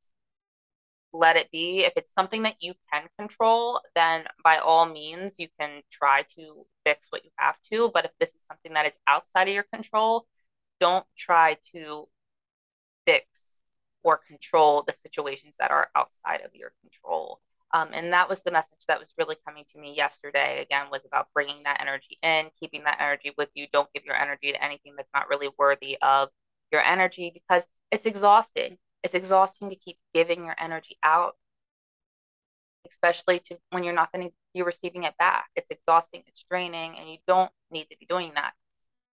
let 1.12 1.36
it 1.36 1.50
be. 1.50 1.84
If 1.84 1.92
it's 1.96 2.12
something 2.12 2.42
that 2.42 2.56
you 2.60 2.74
can 2.92 3.08
control, 3.18 3.80
then 3.94 4.24
by 4.44 4.58
all 4.58 4.86
means, 4.86 5.38
you 5.38 5.48
can 5.58 5.82
try 5.90 6.24
to 6.36 6.66
fix 6.84 7.08
what 7.10 7.24
you 7.24 7.30
have 7.36 7.56
to. 7.72 7.90
But 7.92 8.04
if 8.04 8.12
this 8.18 8.30
is 8.30 8.44
something 8.46 8.74
that 8.74 8.86
is 8.86 8.96
outside 9.06 9.48
of 9.48 9.54
your 9.54 9.66
control, 9.72 10.26
don't 10.80 11.04
try 11.16 11.56
to 11.74 12.06
fix 13.06 13.49
or 14.02 14.20
control 14.26 14.84
the 14.86 14.92
situations 14.92 15.56
that 15.58 15.70
are 15.70 15.88
outside 15.94 16.40
of 16.44 16.54
your 16.54 16.72
control. 16.80 17.40
Um, 17.72 17.90
and 17.92 18.12
that 18.12 18.28
was 18.28 18.42
the 18.42 18.50
message 18.50 18.84
that 18.88 18.98
was 18.98 19.14
really 19.16 19.36
coming 19.46 19.64
to 19.72 19.78
me 19.78 19.94
yesterday. 19.94 20.60
Again, 20.62 20.86
was 20.90 21.04
about 21.04 21.28
bringing 21.32 21.62
that 21.64 21.80
energy 21.80 22.18
in, 22.22 22.46
keeping 22.58 22.82
that 22.84 23.00
energy 23.00 23.32
with 23.38 23.48
you. 23.54 23.66
Don't 23.72 23.92
give 23.94 24.04
your 24.04 24.16
energy 24.16 24.52
to 24.52 24.64
anything 24.64 24.94
that's 24.96 25.10
not 25.14 25.28
really 25.28 25.50
worthy 25.56 25.96
of 26.02 26.30
your 26.72 26.82
energy 26.82 27.30
because 27.32 27.64
it's 27.92 28.06
exhausting 28.06 28.76
it's 29.02 29.14
exhausting 29.14 29.70
to 29.70 29.76
keep 29.76 29.98
giving 30.14 30.44
your 30.44 30.54
energy 30.58 30.96
out, 31.02 31.36
especially 32.86 33.38
to 33.38 33.58
when 33.70 33.82
you're 33.82 33.94
not 33.94 34.12
going 34.12 34.28
to 34.28 34.34
be 34.54 34.62
receiving 34.62 35.04
it 35.04 35.16
back. 35.18 35.46
It's 35.56 35.70
exhausting, 35.70 36.22
it's 36.26 36.44
draining, 36.50 36.98
and 36.98 37.08
you 37.08 37.18
don't 37.26 37.50
need 37.70 37.84
to 37.84 37.96
be 37.98 38.06
doing 38.06 38.32
that. 38.34 38.52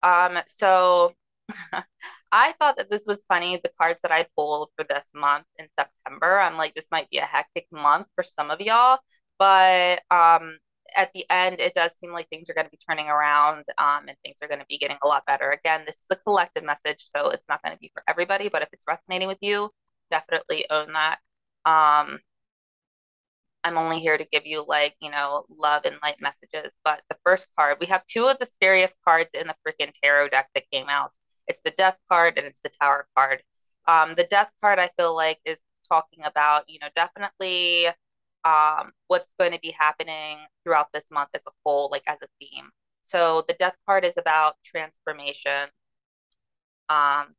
Um, 0.02 0.42
so 0.46 1.14
I 2.32 2.52
thought 2.52 2.76
that 2.76 2.90
this 2.90 3.04
was 3.06 3.24
funny. 3.28 3.58
The 3.62 3.70
cards 3.80 4.00
that 4.02 4.12
I 4.12 4.26
pulled 4.36 4.70
for 4.76 4.84
this 4.84 5.06
month 5.14 5.46
in 5.58 5.66
September, 5.78 6.38
I'm 6.40 6.56
like, 6.56 6.74
this 6.74 6.86
might 6.90 7.10
be 7.10 7.18
a 7.18 7.24
hectic 7.24 7.66
month 7.72 8.06
for 8.14 8.22
some 8.24 8.50
of 8.50 8.60
y'all, 8.60 8.98
but 9.38 10.02
um, 10.10 10.58
at 10.96 11.10
the 11.14 11.24
end, 11.30 11.60
it 11.60 11.74
does 11.74 11.92
seem 11.98 12.12
like 12.12 12.28
things 12.28 12.48
are 12.48 12.54
going 12.54 12.66
to 12.66 12.70
be 12.70 12.78
turning 12.88 13.08
around 13.08 13.64
um, 13.78 14.08
and 14.08 14.16
things 14.24 14.36
are 14.42 14.48
going 14.48 14.60
to 14.60 14.66
be 14.68 14.78
getting 14.78 14.98
a 15.02 15.08
lot 15.08 15.24
better. 15.26 15.50
Again, 15.50 15.82
this 15.86 15.96
is 15.96 16.02
a 16.10 16.16
collective 16.16 16.64
message, 16.64 17.08
so 17.14 17.30
it's 17.30 17.48
not 17.48 17.62
going 17.62 17.74
to 17.74 17.80
be 17.80 17.90
for 17.94 18.02
everybody, 18.08 18.48
but 18.48 18.62
if 18.62 18.68
it's 18.72 18.84
resonating 18.86 19.28
with 19.28 19.38
you, 19.40 19.70
definitely 20.10 20.66
own 20.70 20.92
that. 20.92 21.18
Um, 21.64 22.18
I'm 23.64 23.76
only 23.76 23.98
here 23.98 24.16
to 24.16 24.24
give 24.24 24.46
you 24.46 24.64
like, 24.66 24.94
you 25.00 25.10
know, 25.10 25.44
love 25.50 25.84
and 25.84 25.96
light 26.02 26.20
messages. 26.20 26.74
But 26.84 27.02
the 27.10 27.16
first 27.24 27.46
card, 27.56 27.78
we 27.80 27.86
have 27.86 28.06
two 28.06 28.26
of 28.28 28.38
the 28.38 28.46
scariest 28.46 28.96
cards 29.04 29.30
in 29.34 29.48
the 29.48 29.54
freaking 29.66 29.92
tarot 30.02 30.28
deck 30.28 30.48
that 30.54 30.70
came 30.70 30.88
out. 30.88 31.12
It's 31.48 31.60
the 31.64 31.72
death 31.72 31.98
card 32.10 32.38
and 32.38 32.46
it's 32.46 32.60
the 32.62 32.70
tower 32.80 33.06
card. 33.16 33.42
Um, 33.86 34.14
the 34.16 34.24
death 34.24 34.50
card, 34.60 34.78
I 34.78 34.90
feel 34.96 35.14
like, 35.16 35.40
is 35.44 35.58
talking 35.88 36.20
about, 36.24 36.64
you 36.68 36.78
know, 36.80 36.88
definitely 36.94 37.88
um, 38.44 38.92
what's 39.08 39.34
going 39.38 39.52
to 39.52 39.60
be 39.60 39.70
happening 39.70 40.38
throughout 40.64 40.92
this 40.92 41.06
month 41.10 41.30
as 41.34 41.46
a 41.46 41.50
whole, 41.64 41.88
like 41.90 42.04
as 42.06 42.18
a 42.22 42.28
theme. 42.40 42.70
So 43.02 43.44
the 43.48 43.54
death 43.54 43.76
card 43.86 44.04
is 44.04 44.16
about 44.18 44.56
transformation. 44.64 45.68
Um, 46.88 47.34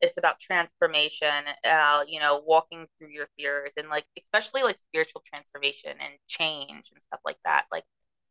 it's 0.00 0.18
about 0.18 0.40
transformation, 0.40 1.44
uh, 1.64 2.04
you 2.08 2.20
know, 2.20 2.42
walking 2.46 2.86
through 2.98 3.10
your 3.10 3.28
fears 3.38 3.72
and 3.76 3.88
like 3.88 4.06
especially 4.18 4.62
like 4.62 4.78
spiritual 4.78 5.22
transformation 5.26 5.92
and 6.00 6.14
change 6.28 6.90
and 6.92 7.02
stuff 7.02 7.20
like 7.24 7.38
that. 7.44 7.66
Like 7.72 7.84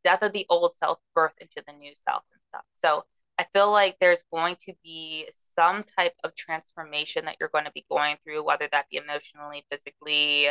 death 0.04 0.24
of 0.24 0.34
the 0.34 0.46
old 0.50 0.76
self, 0.78 1.00
birth 1.16 1.34
into 1.40 1.64
the 1.68 1.74
new 1.74 1.94
self 2.08 2.24
and 2.34 2.42
stuff. 2.50 2.64
So 2.80 3.06
I 3.40 3.46
feel 3.54 3.72
like 3.72 3.98
there's 4.00 4.24
going 4.34 4.58
to 4.68 4.74
be 4.84 5.30
some 5.56 5.86
type 5.98 6.14
of 6.26 6.36
transformation 6.36 7.26
that 7.26 7.38
you're 7.40 7.50
going 7.50 7.66
to 7.66 7.72
be 7.72 7.86
going 7.90 8.18
through, 8.24 8.44
whether 8.44 8.68
that 8.72 8.90
be 8.92 8.98
emotionally, 8.98 9.66
physically, 9.72 10.50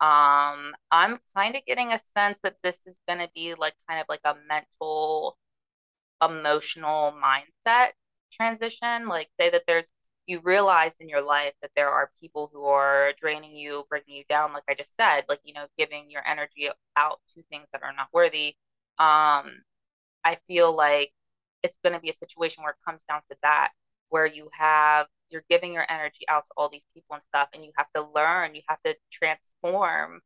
um, 0.00 0.74
I'm 0.92 1.18
kind 1.36 1.56
of 1.56 1.64
getting 1.66 1.92
a 1.92 2.00
sense 2.16 2.38
that 2.44 2.56
this 2.62 2.78
is 2.86 3.00
going 3.08 3.18
to 3.18 3.28
be 3.34 3.54
like 3.54 3.74
kind 3.88 4.00
of 4.00 4.06
like 4.08 4.20
a 4.24 4.36
mental, 4.48 5.36
emotional 6.22 7.12
mindset 7.12 7.90
transition. 8.32 9.08
Like, 9.08 9.28
say 9.40 9.50
that 9.50 9.64
there's, 9.66 9.90
you 10.26 10.40
realize 10.44 10.92
in 11.00 11.08
your 11.08 11.22
life 11.22 11.54
that 11.62 11.72
there 11.74 11.90
are 11.90 12.12
people 12.20 12.50
who 12.52 12.64
are 12.66 13.12
draining 13.20 13.56
you, 13.56 13.84
bringing 13.88 14.14
you 14.16 14.24
down, 14.28 14.52
like 14.52 14.64
I 14.68 14.74
just 14.74 14.92
said, 15.00 15.24
like, 15.28 15.40
you 15.44 15.54
know, 15.54 15.66
giving 15.76 16.10
your 16.10 16.22
energy 16.26 16.68
out 16.96 17.20
to 17.34 17.42
things 17.50 17.66
that 17.72 17.82
are 17.82 17.94
not 17.94 18.08
worthy. 18.12 18.54
Um, 18.98 19.62
I 20.24 20.38
feel 20.46 20.74
like 20.76 21.12
it's 21.68 21.78
going 21.84 21.94
to 21.94 22.00
be 22.00 22.10
a 22.10 22.14
situation 22.14 22.62
where 22.62 22.72
it 22.72 22.84
comes 22.84 23.00
down 23.08 23.20
to 23.30 23.36
that, 23.42 23.70
where 24.08 24.26
you 24.26 24.48
have 24.52 25.06
you're 25.30 25.44
giving 25.50 25.74
your 25.74 25.84
energy 25.90 26.24
out 26.28 26.44
to 26.46 26.52
all 26.56 26.70
these 26.70 26.86
people 26.94 27.14
and 27.14 27.22
stuff 27.22 27.48
and 27.52 27.62
you 27.62 27.70
have 27.76 27.86
to 27.94 28.02
learn 28.14 28.54
you 28.54 28.62
have 28.66 28.80
to 28.82 28.96
transform 29.10 30.22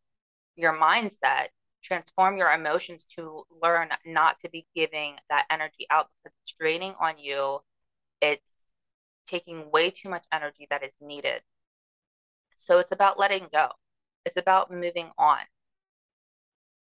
your 0.55 0.73
mindset 0.73 1.49
transform 1.83 2.37
your 2.37 2.51
emotions 2.51 3.05
to 3.05 3.45
learn 3.63 3.89
not 4.07 4.41
to 4.41 4.49
be 4.51 4.67
giving 4.75 5.17
that 5.29 5.47
energy 5.51 5.87
out 5.91 6.09
because 6.25 6.37
it's 6.43 6.55
draining 6.59 6.95
on 7.01 7.19
you. 7.19 7.59
It's 8.21 8.55
taking 9.27 9.71
way 9.71 9.91
too 9.91 10.09
much 10.09 10.25
energy 10.33 10.67
that 10.71 10.85
is 10.85 10.93
needed. 11.01 11.43
So 12.57 12.79
it's 12.79 12.93
about 12.93 13.19
letting 13.19 13.49
go. 13.53 13.69
It's 14.25 14.37
about 14.37 14.71
moving 14.71 15.11
on, 15.19 15.41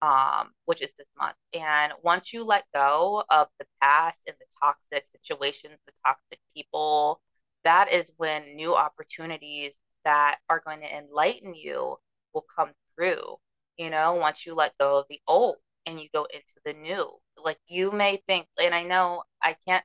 um, 0.06 0.52
which 0.66 0.84
is 0.84 0.94
this 0.98 1.08
month. 1.18 1.36
And 1.54 1.92
once 2.04 2.32
you 2.32 2.44
let 2.44 2.66
go 2.74 3.24
of 3.30 3.48
the 3.60 3.66
past 3.82 4.22
and 4.28 4.36
the 4.40 4.46
toxic 4.62 5.08
situations, 5.12 5.80
the 5.88 5.94
toxic 6.06 6.40
people, 6.56 7.20
that 7.64 7.92
is 7.92 8.12
when 8.18 8.56
new 8.56 8.76
opportunities 8.76 9.74
that 10.04 10.38
are 10.48 10.62
going 10.64 10.82
to 10.82 10.98
enlighten 10.98 11.56
you 11.56 11.96
will 12.34 12.46
come 12.56 12.70
through. 12.96 13.38
You 13.78 13.90
know, 13.90 14.14
once 14.14 14.46
you 14.46 14.54
let 14.54 14.78
go 14.80 15.00
of 15.00 15.06
the 15.10 15.20
old 15.28 15.56
and 15.88 16.00
you 16.00 16.08
go 16.14 16.28
into 16.32 16.54
the 16.64 16.74
new. 16.74 17.10
Like 17.44 17.58
you 17.68 17.92
may 17.92 18.22
think, 18.28 18.46
and 18.62 18.76
I 18.76 18.84
know 18.84 19.24
I 19.42 19.56
can't 19.68 19.84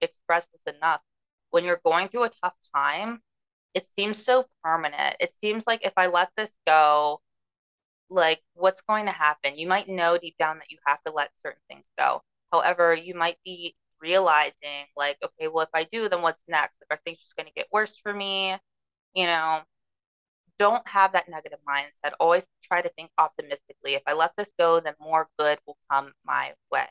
express 0.00 0.46
this 0.46 0.74
enough, 0.76 1.00
when 1.50 1.64
you're 1.64 1.80
going 1.84 2.08
through 2.08 2.24
a 2.24 2.30
tough 2.42 2.54
time, 2.74 3.20
it 3.74 3.84
seems 3.96 4.24
so 4.24 4.46
permanent. 4.62 5.16
It 5.18 5.34
seems 5.40 5.64
like 5.66 5.84
if 5.84 5.92
I 5.96 6.06
let 6.06 6.30
this 6.36 6.52
go, 6.66 7.20
like 8.10 8.40
what's 8.54 8.82
going 8.82 9.06
to 9.06 9.12
happen? 9.12 9.56
You 9.56 9.66
might 9.66 9.88
know 9.88 10.18
deep 10.18 10.36
down 10.38 10.58
that 10.58 10.70
you 10.70 10.78
have 10.86 11.02
to 11.06 11.12
let 11.12 11.30
certain 11.36 11.62
things 11.68 11.84
go. 11.98 12.22
However, 12.52 12.94
you 12.94 13.14
might 13.14 13.38
be 13.44 13.76
realizing 14.00 14.86
like, 14.96 15.18
okay, 15.24 15.48
well, 15.48 15.64
if 15.64 15.70
I 15.74 15.84
do, 15.84 16.08
then 16.08 16.22
what's 16.22 16.42
next? 16.48 16.74
Like, 16.80 16.98
are 16.98 17.02
things 17.04 17.18
just 17.20 17.36
going 17.36 17.46
to 17.46 17.52
get 17.52 17.68
worse 17.72 17.96
for 17.96 18.12
me? 18.12 18.56
You 19.14 19.26
know, 19.26 19.60
don't 20.58 20.86
have 20.88 21.12
that 21.12 21.28
negative 21.28 21.58
mindset. 21.68 22.12
Always 22.20 22.46
try 22.62 22.82
to 22.82 22.88
think 22.90 23.10
optimistically. 23.18 23.94
If 23.94 24.02
I 24.06 24.14
let 24.14 24.32
this 24.36 24.52
go, 24.58 24.80
then 24.80 24.94
more 25.00 25.28
good 25.38 25.58
will 25.66 25.78
come 25.90 26.12
my 26.24 26.52
way. 26.70 26.86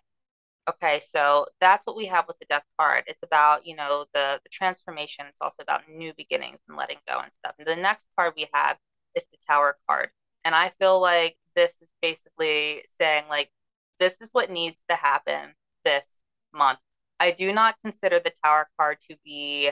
Okay, 0.68 1.00
so 1.00 1.46
that's 1.62 1.86
what 1.86 1.96
we 1.96 2.08
have 2.08 2.28
with 2.28 2.40
the 2.40 2.46
death 2.50 2.64
card. 2.80 3.04
It's 3.08 3.22
about, 3.24 3.68
you 3.68 3.76
know, 3.76 4.06
the, 4.14 4.40
the 4.44 4.50
transformation. 4.50 5.26
It's 5.30 5.42
also 5.42 5.62
about 5.62 5.84
new 5.90 6.12
beginnings 6.18 6.60
and 6.68 6.78
letting 6.78 6.98
go 7.08 7.20
and 7.20 7.32
stuff. 7.34 7.54
And 7.60 7.68
the 7.68 7.76
next 7.76 8.10
card 8.18 8.34
we 8.36 8.48
have 8.54 8.78
is 9.16 9.26
the 9.32 9.38
tower 9.48 9.78
card. 9.88 10.10
And 10.46 10.56
I 10.56 10.72
feel 10.80 11.02
like 11.02 11.38
this 11.56 11.74
is 11.82 11.90
basically 12.02 12.86
saying, 12.98 13.26
like, 13.30 13.52
this 14.00 14.22
is 14.22 14.30
what 14.34 14.52
needs 14.52 14.78
to 14.90 14.96
happen 14.96 15.54
this 15.86 16.06
month. 16.54 16.80
I 17.20 17.32
do 17.32 17.54
not 17.54 17.78
consider 17.84 18.20
the 18.22 18.34
tower 18.44 18.70
card 18.78 19.00
to 19.10 19.18
be 19.26 19.72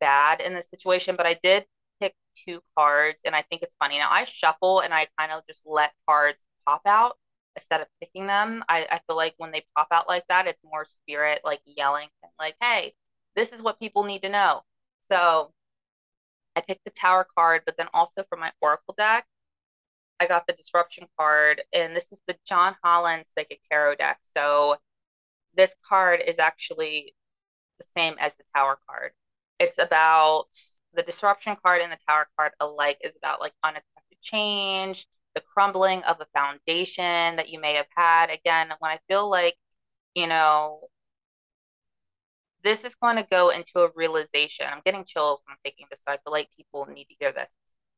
bad 0.00 0.40
in 0.40 0.54
this 0.54 0.68
situation, 0.70 1.16
but 1.16 1.26
I 1.26 1.34
did 1.42 1.66
pick 2.00 2.14
two 2.34 2.60
cards 2.76 3.20
and 3.24 3.34
I 3.36 3.42
think 3.42 3.62
it's 3.62 3.76
funny. 3.78 3.98
Now 3.98 4.10
I 4.10 4.24
shuffle 4.24 4.80
and 4.80 4.92
I 4.92 5.08
kind 5.18 5.32
of 5.32 5.46
just 5.46 5.64
let 5.66 5.92
cards 6.08 6.44
pop 6.66 6.82
out 6.86 7.16
instead 7.56 7.80
of 7.80 7.88
picking 8.00 8.26
them. 8.26 8.64
I, 8.68 8.86
I 8.90 9.00
feel 9.06 9.16
like 9.16 9.34
when 9.36 9.52
they 9.52 9.64
pop 9.76 9.88
out 9.92 10.08
like 10.08 10.24
that, 10.28 10.46
it's 10.46 10.62
more 10.64 10.84
spirit 10.84 11.42
like 11.44 11.60
yelling 11.64 12.08
like, 12.38 12.56
hey, 12.60 12.94
this 13.36 13.52
is 13.52 13.62
what 13.62 13.78
people 13.78 14.04
need 14.04 14.22
to 14.22 14.28
know. 14.28 14.62
So 15.10 15.52
I 16.56 16.60
picked 16.62 16.84
the 16.84 16.90
tower 16.90 17.26
card, 17.36 17.62
but 17.66 17.76
then 17.76 17.88
also 17.94 18.24
for 18.28 18.36
my 18.36 18.52
oracle 18.60 18.94
deck, 18.96 19.26
I 20.22 20.26
got 20.28 20.46
the 20.46 20.52
disruption 20.52 21.08
card, 21.18 21.62
and 21.72 21.96
this 21.96 22.06
is 22.12 22.20
the 22.28 22.36
John 22.46 22.76
Holland 22.84 23.24
Psychic 23.34 23.60
Tarot 23.68 23.96
deck. 23.96 24.20
So 24.36 24.76
this 25.56 25.74
card 25.88 26.20
is 26.24 26.38
actually 26.38 27.16
the 27.78 27.86
same 27.96 28.14
as 28.20 28.36
the 28.36 28.44
tower 28.54 28.78
card. 28.88 29.10
It's 29.58 29.78
about 29.78 30.46
the 30.94 31.02
disruption 31.02 31.56
card 31.64 31.82
and 31.82 31.90
the 31.90 31.98
tower 32.08 32.28
card 32.38 32.52
alike 32.60 32.98
is 33.02 33.14
about 33.16 33.40
like 33.40 33.52
unexpected 33.64 34.20
change, 34.20 35.08
the 35.34 35.40
crumbling 35.40 36.04
of 36.04 36.20
a 36.20 36.26
foundation 36.38 37.34
that 37.36 37.48
you 37.48 37.60
may 37.60 37.74
have 37.74 37.86
had. 37.96 38.30
Again, 38.30 38.68
when 38.78 38.92
I 38.92 39.00
feel 39.08 39.28
like, 39.28 39.56
you 40.14 40.28
know, 40.28 40.82
this 42.62 42.84
is 42.84 42.94
going 42.94 43.16
to 43.16 43.26
go 43.28 43.50
into 43.50 43.80
a 43.80 43.90
realization. 43.96 44.66
I'm 44.70 44.82
getting 44.84 45.04
chills 45.04 45.40
when 45.44 45.54
I'm 45.54 45.58
thinking 45.64 45.86
this, 45.90 46.02
so 46.06 46.12
I 46.12 46.18
feel 46.18 46.32
like 46.32 46.48
people 46.56 46.86
need 46.86 47.06
to 47.06 47.16
hear 47.18 47.32
this. 47.32 47.48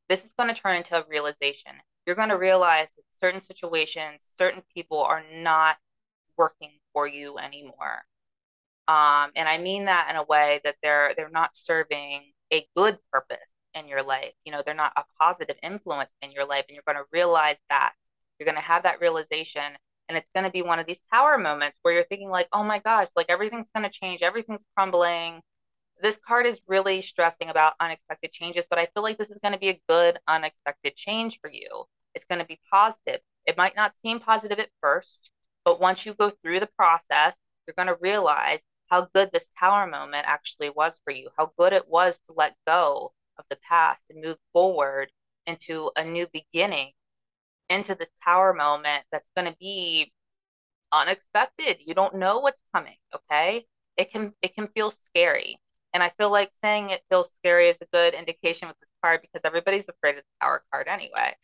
This 0.09 0.25
is 0.25 0.33
going 0.33 0.55
to 0.55 0.59
turn 0.59 0.77
into 0.77 0.97
a 0.97 1.05
realization. 1.07 1.73
You're 2.07 2.17
going 2.17 2.29
to 2.29 2.39
realize 2.39 2.89
that 2.97 3.03
certain 3.13 3.41
situations, 3.41 4.21
certain 4.23 4.63
people 4.75 5.03
are 5.03 5.23
not 5.33 5.77
working 6.37 6.73
for 6.93 7.07
you 7.07 7.39
anymore. 7.39 8.03
Um, 8.87 9.31
and 9.37 9.49
I 9.49 9.59
mean 9.59 9.87
that 9.87 10.09
in 10.11 10.17
a 10.17 10.25
way 10.25 10.61
that 10.65 10.77
they're 10.83 11.15
they're 11.17 11.31
not 11.31 11.57
serving 11.57 12.33
a 12.53 12.67
good 12.77 12.99
purpose 13.11 13.39
in 13.75 13.89
your 13.89 14.03
life. 14.03 14.33
You 14.45 14.53
know, 14.53 14.63
they're 14.65 14.75
not 14.75 14.93
a 14.97 15.05
positive 15.19 15.57
influence 15.63 16.11
in 16.23 16.33
your 16.33 16.47
life. 16.47 16.65
And 16.69 16.75
you're 16.75 16.85
going 16.87 17.03
to 17.03 17.09
realize 17.13 17.57
that. 17.71 17.93
You're 18.39 18.47
going 18.47 18.57
to 18.57 18.61
have 18.61 18.83
that 18.85 19.01
realization. 19.01 19.63
And 20.09 20.19
it's 20.19 20.29
going 20.35 20.45
to 20.45 20.51
be 20.51 20.63
one 20.63 20.79
of 20.79 20.87
these 20.87 21.01
tower 21.13 21.39
moments 21.39 21.79
where 21.83 21.95
you're 21.95 22.05
thinking, 22.05 22.29
like, 22.29 22.49
oh 22.53 22.63
my 22.63 22.79
gosh, 22.79 23.09
like 23.17 23.27
everything's 23.31 23.71
going 23.71 23.85
to 23.85 23.91
change, 23.91 24.23
everything's 24.23 24.65
crumbling. 24.77 25.41
This 26.03 26.19
card 26.27 26.47
is 26.47 26.61
really 26.67 27.03
stressing 27.03 27.49
about 27.49 27.75
unexpected 27.81 28.33
changes, 28.33 28.67
but 28.69 28.79
I 28.79 28.87
feel 28.87 29.03
like 29.03 29.19
this 29.19 29.31
is 29.31 29.39
going 29.39 29.53
to 29.53 29.59
be 29.59 29.71
a 29.71 29.81
good 29.89 30.19
unexpected 30.29 30.97
change 30.97 31.41
for 31.41 31.51
you. 31.51 31.85
It's 32.15 32.25
going 32.25 32.41
to 32.41 32.45
be 32.45 32.61
positive. 32.71 33.21
It 33.47 33.57
might 33.57 33.77
not 33.77 33.95
seem 34.03 34.21
positive 34.21 34.59
at 34.59 34.71
first, 34.81 35.31
but 35.65 35.81
once 35.81 36.05
you 36.05 36.15
go 36.15 36.31
through 36.31 36.61
the 36.61 36.71
process, 36.77 37.37
you're 37.67 37.75
going 37.75 37.89
to 37.89 37.99
realize 38.01 38.61
how 38.89 39.09
good 39.15 39.31
this 39.33 39.51
tower 39.59 39.87
moment 39.87 40.27
actually 40.27 40.71
was 40.71 41.01
for 41.05 41.13
you, 41.13 41.31
how 41.37 41.53
good 41.59 41.73
it 41.73 41.89
was 41.89 42.19
to 42.27 42.35
let 42.37 42.57
go 42.67 43.13
of 43.39 43.45
the 43.49 43.57
past 43.57 44.03
and 44.11 44.23
move 44.23 44.37
forward 44.53 45.11
into 45.47 45.91
a 45.97 46.05
new 46.05 46.27
beginning, 46.33 46.93
into 47.69 47.95
this 47.95 48.11
tower 48.25 48.53
moment 48.53 49.05
that's 49.11 49.29
going 49.37 49.51
to 49.51 49.57
be 49.59 50.13
unexpected. 50.93 51.79
You 51.81 51.95
don't 51.95 52.17
know 52.17 52.41
what's 52.41 52.63
coming, 52.75 52.97
okay? 53.15 53.67
It 53.97 54.11
can 54.11 54.33
it 54.43 54.55
can 54.55 54.69
feel 54.69 54.91
scary. 54.91 55.59
And 55.95 56.03
I 56.03 56.11
feel 56.19 56.31
like 56.31 56.53
saying 56.65 56.91
it 56.91 57.03
feels 57.11 57.31
scary 57.35 57.69
is 57.69 57.81
a 57.83 57.87
good 57.93 58.15
indication 58.15 58.69
with 58.69 58.79
this 58.81 58.91
card 59.03 59.23
because 59.23 59.43
everybody's 59.45 59.89
afraid 59.89 60.17
of 60.19 60.25
the 60.25 60.45
tower 60.47 60.65
card 60.73 60.89
anyway. 60.89 61.35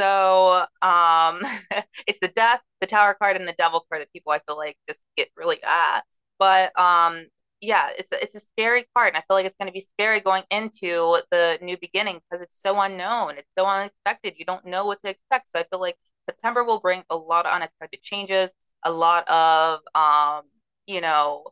So 0.00 0.66
um 0.82 1.42
it's 2.06 2.20
the 2.20 2.28
death, 2.34 2.60
the 2.80 2.86
tower 2.86 3.14
card, 3.14 3.36
and 3.36 3.46
the 3.48 3.54
devil 3.58 3.84
card 3.90 4.02
that 4.02 4.12
people 4.12 4.32
I 4.32 4.40
feel 4.46 4.56
like 4.56 4.76
just 4.88 5.04
get 5.16 5.28
really 5.36 5.58
ah. 5.64 6.02
But 6.38 6.78
um 6.78 7.26
yeah, 7.60 7.88
it's 7.98 8.12
a, 8.12 8.22
it's 8.22 8.34
a 8.36 8.40
scary 8.40 8.86
card, 8.94 9.08
and 9.08 9.16
I 9.16 9.20
feel 9.26 9.36
like 9.36 9.44
it's 9.46 9.56
going 9.58 9.66
to 9.66 9.72
be 9.72 9.80
scary 9.80 10.20
going 10.20 10.44
into 10.50 11.20
the 11.32 11.58
new 11.60 11.76
beginning 11.76 12.20
because 12.30 12.40
it's 12.40 12.60
so 12.62 12.80
unknown, 12.80 13.36
it's 13.36 13.50
so 13.58 13.66
unexpected. 13.66 14.34
You 14.38 14.44
don't 14.44 14.64
know 14.66 14.86
what 14.86 15.02
to 15.02 15.10
expect. 15.10 15.50
So 15.50 15.58
I 15.58 15.64
feel 15.64 15.80
like 15.80 15.96
September 16.30 16.62
will 16.64 16.78
bring 16.80 17.02
a 17.10 17.16
lot 17.16 17.46
of 17.46 17.52
unexpected 17.52 18.00
changes, 18.02 18.52
a 18.84 18.92
lot 18.92 19.28
of 19.28 19.80
um, 19.94 20.44
you 20.86 21.00
know, 21.00 21.46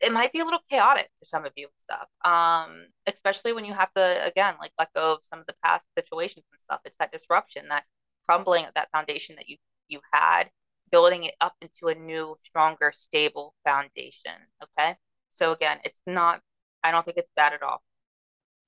it 0.00 0.12
might 0.12 0.32
be 0.32 0.40
a 0.40 0.44
little 0.44 0.62
chaotic 0.70 1.08
for 1.18 1.26
some 1.26 1.44
of 1.44 1.52
you 1.56 1.66
and 1.66 1.78
stuff. 1.78 2.08
Um, 2.24 2.86
especially 3.06 3.52
when 3.52 3.64
you 3.64 3.72
have 3.72 3.92
to 3.94 4.26
again 4.26 4.54
like 4.60 4.72
let 4.78 4.92
go 4.94 5.12
of 5.14 5.18
some 5.22 5.40
of 5.40 5.46
the 5.46 5.54
past 5.62 5.86
situations 5.96 6.44
and 6.52 6.60
stuff. 6.62 6.80
It's 6.84 6.96
that 6.98 7.12
disruption, 7.12 7.68
that 7.68 7.84
crumbling 8.26 8.66
of 8.66 8.74
that 8.74 8.90
foundation 8.92 9.36
that 9.36 9.48
you 9.48 9.56
you 9.88 10.00
had 10.12 10.50
building 10.90 11.24
it 11.24 11.34
up 11.40 11.54
into 11.60 11.88
a 11.88 11.94
new, 11.94 12.36
stronger, 12.42 12.92
stable 12.94 13.54
foundation. 13.64 14.32
Okay. 14.62 14.96
So 15.30 15.52
again, 15.52 15.78
it's 15.84 16.00
not, 16.06 16.40
I 16.82 16.90
don't 16.90 17.04
think 17.04 17.18
it's 17.18 17.30
bad 17.36 17.52
at 17.52 17.62
all. 17.62 17.82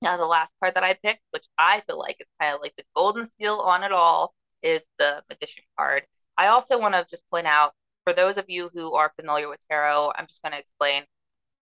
Now, 0.01 0.17
the 0.17 0.25
last 0.25 0.53
card 0.59 0.75
that 0.75 0.83
I 0.83 0.93
picked, 0.93 1.21
which 1.31 1.45
I 1.57 1.81
feel 1.81 1.99
like 1.99 2.17
is 2.19 2.27
kind 2.39 2.55
of 2.55 2.61
like 2.61 2.73
the 2.75 2.83
golden 2.95 3.27
seal 3.39 3.55
on 3.55 3.83
it 3.83 3.91
all, 3.91 4.33
is 4.63 4.81
the 4.97 5.23
Magician 5.29 5.63
card. 5.77 6.03
I 6.37 6.47
also 6.47 6.79
want 6.79 6.95
to 6.95 7.05
just 7.09 7.29
point 7.29 7.47
out 7.47 7.73
for 8.03 8.13
those 8.13 8.37
of 8.37 8.49
you 8.49 8.69
who 8.73 8.93
are 8.93 9.13
familiar 9.15 9.47
with 9.49 9.59
tarot, 9.69 10.13
I'm 10.17 10.27
just 10.27 10.41
going 10.41 10.53
to 10.53 10.59
explain 10.59 11.03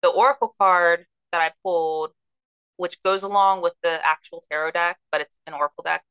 the 0.01 0.10
Oracle 0.10 0.55
card 0.60 1.05
that 1.31 1.41
I 1.41 1.51
pulled, 1.63 2.12
which 2.77 3.01
goes 3.03 3.24
along 3.24 3.62
with 3.62 3.74
the 3.84 4.05
actual 4.05 4.43
tarot 4.50 4.72
deck, 4.72 4.98
but 5.12 5.22
it's 5.22 5.34
an 5.48 5.53
Oracle 5.53 5.84
deck, 5.84 6.03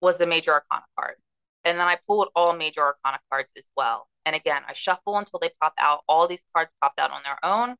was 0.00 0.18
the 0.18 0.26
Major 0.26 0.52
Arcana 0.52 0.84
card. 0.98 1.16
And 1.64 1.78
then 1.78 1.86
I 1.86 1.98
pulled 2.06 2.28
all 2.34 2.54
major 2.54 2.80
arcana 2.80 3.20
cards 3.30 3.52
as 3.56 3.64
well. 3.76 4.08
And 4.24 4.34
again, 4.34 4.62
I 4.66 4.72
shuffle 4.72 5.18
until 5.18 5.38
they 5.38 5.50
pop 5.60 5.74
out. 5.78 6.00
All 6.08 6.26
these 6.26 6.44
cards 6.54 6.70
popped 6.80 6.98
out 6.98 7.10
on 7.10 7.22
their 7.24 7.38
own. 7.42 7.70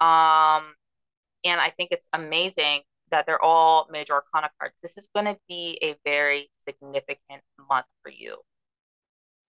Um, 0.00 0.74
and 1.44 1.60
I 1.60 1.72
think 1.76 1.90
it's 1.92 2.08
amazing 2.12 2.82
that 3.10 3.26
they're 3.26 3.42
all 3.42 3.88
major 3.90 4.14
arcana 4.14 4.50
cards. 4.58 4.74
This 4.82 4.96
is 4.96 5.08
going 5.14 5.26
to 5.26 5.38
be 5.48 5.78
a 5.82 5.96
very 6.04 6.50
significant 6.64 7.42
month 7.68 7.86
for 8.02 8.10
you. 8.10 8.38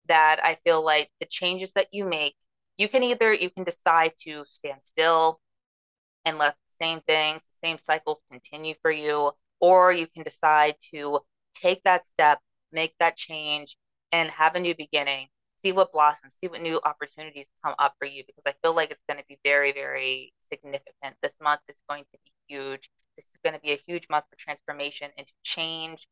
That 0.06 0.40
I 0.44 0.58
feel 0.64 0.84
like 0.84 1.10
the 1.20 1.26
changes 1.26 1.72
that 1.72 1.88
you 1.92 2.04
make, 2.04 2.34
you 2.76 2.88
can 2.88 3.02
either 3.02 3.32
you 3.32 3.50
can 3.50 3.64
decide 3.64 4.12
to 4.22 4.44
stand 4.48 4.80
still 4.82 5.40
and 6.24 6.38
let 6.38 6.54
the 6.54 6.84
same 6.84 7.00
things, 7.06 7.42
the 7.42 7.66
same 7.66 7.78
cycles 7.78 8.22
continue 8.30 8.74
for 8.82 8.90
you, 8.90 9.32
or 9.60 9.92
you 9.92 10.06
can 10.06 10.22
decide 10.22 10.76
to 10.92 11.20
take 11.54 11.82
that 11.84 12.06
step 12.06 12.40
make 12.72 12.94
that 12.98 13.16
change 13.16 13.76
and 14.10 14.28
have 14.30 14.56
a 14.56 14.60
new 14.60 14.74
beginning 14.74 15.28
see 15.62 15.70
what 15.70 15.92
blossoms 15.92 16.34
see 16.40 16.48
what 16.48 16.60
new 16.60 16.80
opportunities 16.84 17.46
come 17.64 17.72
up 17.78 17.94
for 18.00 18.04
you 18.04 18.24
because 18.26 18.42
i 18.46 18.52
feel 18.62 18.74
like 18.74 18.90
it's 18.90 19.04
going 19.08 19.18
to 19.18 19.24
be 19.28 19.38
very 19.44 19.70
very 19.70 20.32
significant. 20.54 21.16
This 21.22 21.32
month 21.42 21.60
is 21.68 21.76
going 21.88 22.04
to 22.04 22.18
be 22.24 22.54
huge. 22.54 22.90
This 23.16 23.26
is 23.26 23.38
going 23.42 23.54
to 23.54 23.60
be 23.60 23.72
a 23.72 23.80
huge 23.86 24.06
month 24.08 24.24
for 24.30 24.36
transformation 24.36 25.10
into 25.16 25.32
change 25.42 26.08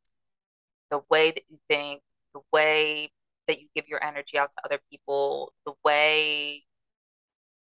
the 0.91 1.01
way 1.11 1.31
that 1.31 1.43
you 1.49 1.59
think, 1.69 2.03
the 2.35 2.41
way 2.53 3.11
that 3.49 3.61
you 3.61 3.69
give 3.75 3.89
your 3.89 4.03
energy 4.05 4.39
out 4.39 4.51
to 4.57 4.65
other 4.65 4.81
people, 4.91 5.53
the 5.67 5.73
way 5.85 6.65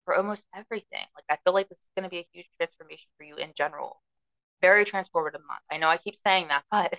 for 0.05 0.15
almost 0.15 0.45
everything. 0.55 1.05
Like 1.15 1.25
I 1.29 1.37
feel 1.43 1.53
like 1.53 1.69
this 1.69 1.79
is 1.79 1.89
going 1.95 2.03
to 2.03 2.09
be 2.09 2.19
a 2.19 2.27
huge 2.33 2.47
transformation 2.57 3.09
for 3.17 3.23
you 3.23 3.35
in 3.35 3.51
general. 3.55 4.01
Very 4.61 4.85
transformative 4.85 5.45
month. 5.47 5.63
I 5.71 5.77
know 5.77 5.89
I 5.89 5.97
keep 5.97 6.15
saying 6.17 6.49
that, 6.49 6.63
but 6.71 6.95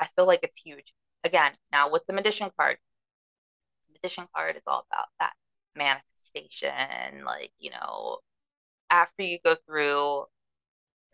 I 0.00 0.06
feel 0.16 0.26
like 0.26 0.40
it's 0.42 0.58
huge. 0.58 0.92
Again, 1.24 1.52
now 1.72 1.90
with 1.90 2.04
the 2.06 2.12
magician 2.12 2.50
card, 2.58 2.78
the 3.88 3.92
magician 3.94 4.26
card 4.34 4.56
is 4.56 4.62
all 4.66 4.86
about 4.90 5.08
that 5.20 5.32
manifestation. 5.76 7.24
Like, 7.24 7.52
you 7.58 7.70
know, 7.70 8.18
after 8.90 9.22
you 9.22 9.38
go 9.44 9.54
through 9.66 10.26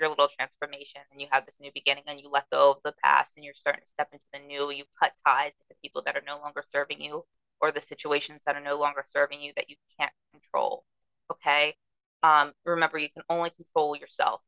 your 0.01 0.09
little 0.09 0.29
transformation 0.29 1.03
and 1.13 1.21
you 1.21 1.29
have 1.31 1.45
this 1.47 1.59
new 1.61 1.71
beginning 1.75 2.05
and 2.07 2.21
you 2.21 2.29
let 2.31 2.49
go 2.51 2.73
of 2.73 2.79
the 2.85 2.95
past 3.05 3.33
and 3.37 3.45
you're 3.45 3.55
starting 3.55 3.83
to 3.83 3.89
step 3.89 4.09
into 4.13 4.25
the 4.33 4.41
new, 4.41 4.71
you 4.71 4.85
cut 5.01 5.13
ties 5.27 5.53
with 5.59 5.69
the 5.69 5.75
people 5.83 6.03
that 6.07 6.17
are 6.17 6.23
no 6.27 6.39
longer 6.39 6.65
serving 6.69 7.01
you 7.01 7.25
or 7.61 7.71
the 7.71 7.81
situations 7.81 8.43
that 8.47 8.57
are 8.57 8.63
no 8.63 8.79
longer 8.79 9.05
serving 9.07 9.41
you 9.41 9.53
that 9.57 9.69
you 9.69 9.77
can't 9.99 10.13
control. 10.33 10.85
Okay. 11.31 11.75
Um, 12.23 12.53
remember, 12.65 12.99
you 12.99 13.09
can 13.11 13.23
only 13.29 13.51
control 13.51 13.95
yourself. 13.95 14.41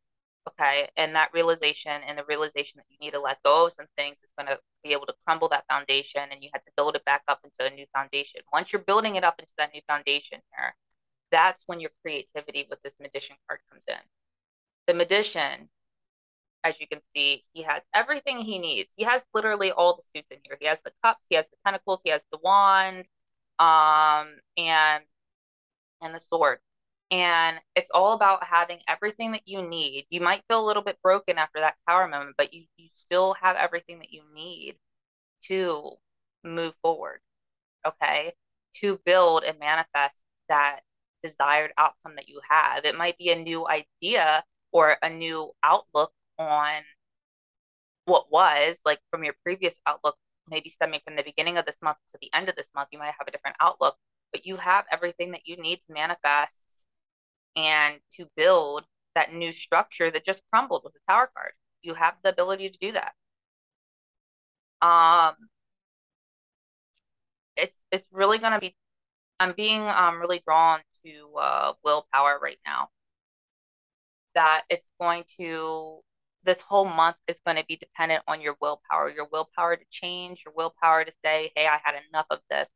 Okay. 0.49 0.89
And 0.97 1.15
that 1.15 1.31
realization 1.33 2.01
and 2.07 2.19
the 2.19 2.25
realization 2.29 2.79
that 2.79 2.87
you 2.89 2.97
need 3.01 3.13
to 3.13 3.21
let 3.21 3.43
go 3.45 3.67
of 3.67 3.73
some 3.73 3.87
things 3.97 4.17
is 4.25 4.33
going 4.37 4.49
to 4.49 4.59
be 4.83 4.93
able 4.93 5.07
to 5.07 5.15
crumble 5.25 5.49
that 5.51 5.65
foundation 5.69 6.23
and 6.31 6.43
you 6.43 6.49
have 6.53 6.65
to 6.65 6.73
build 6.77 6.97
it 6.97 7.05
back 7.05 7.23
up 7.29 7.41
into 7.45 7.71
a 7.71 7.75
new 7.75 7.87
foundation. 7.93 8.41
Once 8.53 8.73
you're 8.73 8.83
building 8.83 9.17
it 9.17 9.25
up 9.25 9.39
into 9.39 9.53
that 9.59 9.73
new 9.73 9.81
foundation 9.87 10.41
here, 10.57 10.75
that's 11.31 11.65
when 11.67 11.81
your 11.81 11.91
creativity 12.03 12.67
with 12.69 12.81
this 12.83 12.95
magician 13.01 13.37
card 13.49 13.61
comes 13.71 13.85
in. 13.89 13.97
The 14.87 14.95
magician, 14.95 15.69
as 16.65 16.81
you 16.81 16.87
can 16.87 17.01
see, 17.15 17.45
he 17.53 17.63
has 17.63 17.83
everything 17.95 18.39
he 18.39 18.59
needs. 18.59 18.89
He 18.97 19.05
has 19.05 19.25
literally 19.35 19.73
all 19.73 19.97
the 19.97 20.03
suits 20.15 20.29
in 20.31 20.39
here. 20.45 20.57
He 20.61 20.67
has 20.67 20.81
the 20.83 20.93
cups, 21.03 21.25
he 21.29 21.37
has 21.37 21.47
the 21.47 21.57
pentacles, 21.65 22.01
he 22.05 22.11
has 22.11 22.25
the 22.31 22.39
wand, 22.43 23.05
um, 23.59 24.39
and 24.57 25.05
and 26.01 26.15
the 26.15 26.21
sword. 26.21 26.59
And 27.11 27.61
it's 27.77 27.91
all 27.93 28.15
about 28.15 28.45
having 28.45 28.81
everything 28.89 29.33
that 29.33 29.47
you 29.47 29.63
need. 29.63 30.07
You 30.11 30.21
might 30.21 30.45
feel 30.49 30.65
a 30.65 30.67
little 30.67 30.83
bit 30.83 30.99
broken 31.03 31.39
after 31.39 31.61
that 31.61 31.77
tower 31.89 32.09
moment, 32.09 32.37
but 32.39 32.55
you 32.55 32.65
you 32.77 32.89
still 32.93 33.35
have 33.35 33.57
everything 33.57 33.99
that 34.01 34.13
you 34.13 34.23
need 34.35 34.77
to 35.45 35.93
move 36.45 36.75
forward. 36.83 37.21
Okay? 37.87 38.33
To 38.77 38.99
build 39.05 39.45
and 39.45 39.59
manifest 39.59 40.19
that 40.49 40.81
desired 41.23 41.73
outcome 41.79 42.17
that 42.17 42.29
you 42.29 42.41
have. 42.49 42.85
It 42.85 42.97
might 42.97 43.19
be 43.19 43.31
a 43.31 43.37
new 43.37 43.67
idea 43.69 44.45
or 44.73 44.97
a 45.03 45.11
new 45.11 45.53
outlook 45.63 46.13
on 46.39 46.83
what 48.05 48.31
was 48.31 48.79
like 48.85 49.01
from 49.11 49.25
your 49.25 49.35
previous 49.45 49.79
outlook, 49.87 50.17
maybe 50.49 50.69
stemming 50.69 51.01
from 51.05 51.17
the 51.17 51.23
beginning 51.23 51.59
of 51.59 51.67
this 51.67 51.79
month 51.83 51.99
to 52.11 52.19
the 52.21 52.31
end 52.35 52.49
of 52.49 52.57
this 52.57 52.69
month, 52.75 52.89
you 52.93 52.99
might 52.99 53.15
have 53.19 53.29
a 53.29 53.31
different 53.31 53.57
outlook, 53.61 53.97
but 54.33 54.47
you 54.47 54.57
have 54.57 54.85
everything 54.91 55.33
that 55.33 55.47
you 55.47 55.57
need 55.57 55.77
to 55.87 55.93
manifest 55.93 56.57
and 57.57 58.01
to 58.13 58.27
build 58.37 58.85
that 59.15 59.33
new 59.35 59.53
structure 59.53 60.11
that 60.11 60.25
just 60.25 60.43
crumbled 60.51 60.83
with 60.85 60.95
the 60.95 61.01
tower 61.09 61.31
card. 61.37 61.53
You 61.83 61.95
have 61.95 62.15
the 62.23 62.31
ability 62.31 62.71
to 62.71 62.79
do 62.79 62.93
that. 62.93 63.15
Um, 64.83 65.49
it's 67.57 67.77
it's 67.91 68.09
really 68.13 68.39
gonna 68.39 68.61
be. 68.61 68.75
I'm 69.41 69.55
being 69.55 69.83
um 69.83 70.21
really 70.21 70.43
drawn 70.47 70.81
to 71.05 71.37
uh, 71.39 71.73
willpower 71.85 72.39
right 72.43 72.59
now. 72.67 72.91
That 74.35 74.65
it's 74.71 74.91
going 75.01 75.25
to 75.39 76.01
this 76.45 76.61
whole 76.61 76.85
month 76.87 77.17
is 77.29 77.41
going 77.45 77.57
to 77.57 77.65
be 77.67 77.77
dependent 77.77 78.23
on 78.27 78.41
your 78.41 78.57
willpower, 78.61 79.11
your 79.11 79.29
willpower 79.33 79.77
to 79.77 79.85
change, 79.91 80.43
your 80.45 80.55
willpower 80.57 81.05
to 81.05 81.13
say, 81.25 81.53
"Hey, 81.57 81.67
I 81.67 81.81
had 81.85 81.95
enough 82.11 82.27
of 82.31 82.41
this. 82.51 82.69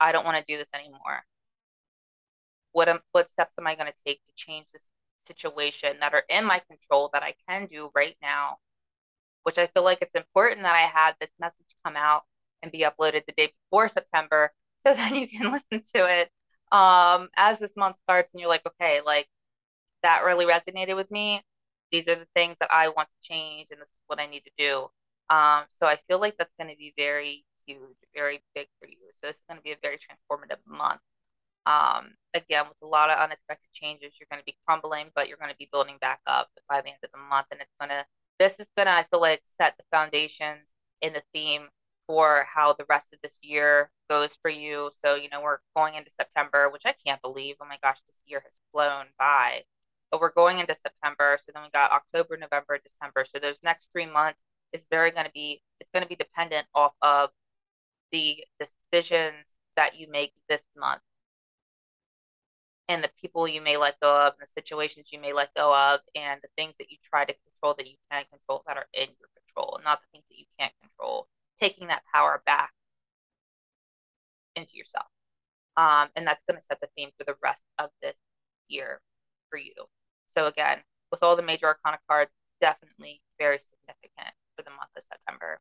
I 0.00 0.12
don't 0.12 0.24
want 0.24 0.38
to 0.38 0.52
do 0.52 0.58
this 0.58 0.68
anymore." 0.74 1.24
What 2.72 2.88
am, 2.88 3.00
what 3.12 3.30
steps 3.30 3.54
am 3.58 3.66
I 3.66 3.74
going 3.74 3.86
to 3.90 4.04
take 4.06 4.24
to 4.26 4.32
change 4.36 4.66
this 4.72 4.82
situation 5.20 5.98
that 6.00 6.14
are 6.14 6.24
in 6.28 6.44
my 6.44 6.60
control 6.68 7.10
that 7.12 7.22
I 7.22 7.34
can 7.48 7.66
do 7.66 7.90
right 7.94 8.16
now? 8.22 8.58
Which 9.44 9.58
I 9.58 9.66
feel 9.68 9.84
like 9.84 9.98
it's 10.02 10.14
important 10.14 10.62
that 10.62 10.74
I 10.76 10.82
had 10.82 11.14
this 11.20 11.30
message 11.40 11.74
come 11.84 11.96
out 11.96 12.24
and 12.62 12.72
be 12.72 12.80
uploaded 12.80 13.24
the 13.26 13.32
day 13.32 13.52
before 13.70 13.88
September 13.88 14.52
so 14.86 14.94
then 14.94 15.14
you 15.16 15.28
can 15.28 15.50
listen 15.52 15.82
to 15.94 16.06
it 16.06 16.30
um, 16.72 17.28
as 17.36 17.58
this 17.58 17.76
month 17.76 17.96
starts 18.02 18.32
and 18.32 18.40
you're 18.40 18.48
like, 18.48 18.66
okay, 18.66 19.00
like 19.04 19.26
that 20.02 20.24
really 20.24 20.46
resonated 20.46 20.96
with 20.96 21.10
me. 21.10 21.42
These 21.92 22.08
are 22.08 22.16
the 22.16 22.28
things 22.34 22.56
that 22.60 22.72
I 22.72 22.88
want 22.88 23.08
to 23.08 23.28
change 23.28 23.68
and 23.70 23.80
this 23.80 23.88
is 23.88 24.04
what 24.06 24.20
I 24.20 24.26
need 24.26 24.42
to 24.44 24.50
do. 24.58 24.88
Um, 25.28 25.64
so 25.72 25.86
I 25.86 25.98
feel 26.08 26.20
like 26.20 26.36
that's 26.36 26.54
going 26.58 26.70
to 26.70 26.76
be 26.76 26.94
very 26.96 27.44
huge, 27.66 27.96
very 28.14 28.42
big 28.54 28.68
for 28.80 28.88
you. 28.88 28.96
So 29.14 29.26
this 29.26 29.36
is 29.36 29.44
going 29.48 29.58
to 29.58 29.64
be 29.64 29.72
a 29.72 29.76
very 29.82 29.98
transformative 29.98 30.58
month. 30.66 31.00
Um, 31.66 32.14
again, 32.32 32.66
with 32.68 32.76
a 32.82 32.86
lot 32.86 33.10
of 33.10 33.18
unexpected 33.18 33.72
changes, 33.72 34.14
you're 34.18 34.28
going 34.30 34.40
to 34.40 34.46
be 34.46 34.56
crumbling, 34.66 35.10
but 35.14 35.28
you're 35.28 35.36
going 35.38 35.50
to 35.50 35.56
be 35.56 35.68
building 35.72 35.98
back 36.00 36.20
up 36.26 36.48
by 36.68 36.80
the 36.80 36.88
end 36.88 36.98
of 37.02 37.10
the 37.12 37.18
month. 37.18 37.48
And 37.50 37.60
it's 37.60 37.74
going 37.80 37.90
to, 37.90 38.06
this 38.38 38.60
is 38.60 38.70
going 38.76 38.86
to, 38.86 38.92
I 38.92 39.04
feel 39.10 39.20
like, 39.20 39.42
set 39.60 39.74
the 39.76 39.84
foundations 39.90 40.66
in 41.02 41.12
the 41.12 41.22
theme 41.34 41.68
for 42.06 42.46
how 42.52 42.72
the 42.72 42.86
rest 42.88 43.08
of 43.12 43.18
this 43.22 43.38
year 43.42 43.90
goes 44.08 44.36
for 44.40 44.48
you. 44.50 44.90
So, 44.96 45.16
you 45.16 45.28
know, 45.28 45.42
we're 45.42 45.58
going 45.74 45.94
into 45.94 46.10
September, 46.10 46.68
which 46.70 46.86
I 46.86 46.94
can't 47.04 47.20
believe. 47.20 47.56
Oh 47.60 47.66
my 47.66 47.78
gosh, 47.82 47.98
this 48.06 48.16
year 48.26 48.42
has 48.44 48.60
flown 48.72 49.06
by. 49.18 49.64
But 50.10 50.20
we're 50.20 50.32
going 50.32 50.58
into 50.58 50.74
September. 50.74 51.38
So 51.44 51.52
then 51.54 51.62
we 51.62 51.70
got 51.70 51.92
October, 51.92 52.36
November, 52.36 52.78
December. 52.78 53.24
So 53.26 53.38
those 53.38 53.58
next 53.62 53.90
three 53.92 54.06
months 54.06 54.38
is 54.72 54.84
very 54.90 55.10
going 55.10 55.26
to 55.26 55.32
be, 55.32 55.62
it's 55.80 55.90
going 55.92 56.02
to 56.02 56.08
be 56.08 56.16
dependent 56.16 56.66
off 56.74 56.92
of 57.02 57.30
the 58.12 58.44
decisions 58.60 59.44
that 59.76 59.98
you 59.98 60.08
make 60.10 60.32
this 60.48 60.62
month 60.76 61.02
and 62.88 63.02
the 63.02 63.10
people 63.20 63.48
you 63.48 63.60
may 63.60 63.76
let 63.76 63.98
go 64.00 64.26
of 64.26 64.34
and 64.34 64.46
the 64.46 64.60
situations 64.60 65.08
you 65.12 65.20
may 65.20 65.32
let 65.32 65.52
go 65.54 65.74
of 65.74 66.00
and 66.14 66.40
the 66.42 66.48
things 66.56 66.74
that 66.78 66.90
you 66.90 66.96
try 67.02 67.24
to 67.24 67.34
control 67.44 67.74
that 67.76 67.88
you 67.88 67.96
can 68.10 68.24
control 68.30 68.62
that 68.66 68.76
are 68.76 68.86
in 68.94 69.08
your 69.18 69.28
control, 69.44 69.80
not 69.84 70.00
the 70.00 70.06
things 70.12 70.24
that 70.30 70.38
you 70.38 70.46
can't 70.58 70.72
control 70.80 71.26
taking 71.60 71.88
that 71.88 72.02
power 72.12 72.42
back 72.46 72.70
into 74.54 74.76
yourself. 74.76 75.06
Um, 75.76 76.08
and 76.16 76.26
that's 76.26 76.42
going 76.48 76.58
to 76.58 76.64
set 76.64 76.80
the 76.80 76.88
theme 76.96 77.10
for 77.18 77.24
the 77.24 77.36
rest 77.42 77.62
of 77.78 77.90
this 78.02 78.16
year 78.68 79.00
for 79.50 79.58
you. 79.58 79.74
So 80.26 80.46
again, 80.46 80.78
with 81.10 81.22
all 81.22 81.36
the 81.36 81.42
major 81.42 81.66
arcana 81.66 81.98
cards, 82.08 82.30
definitely 82.60 83.20
very 83.38 83.58
significant 83.58 84.34
for 84.56 84.62
the 84.62 84.70
month 84.70 84.90
of 84.96 85.02
September. 85.02 85.58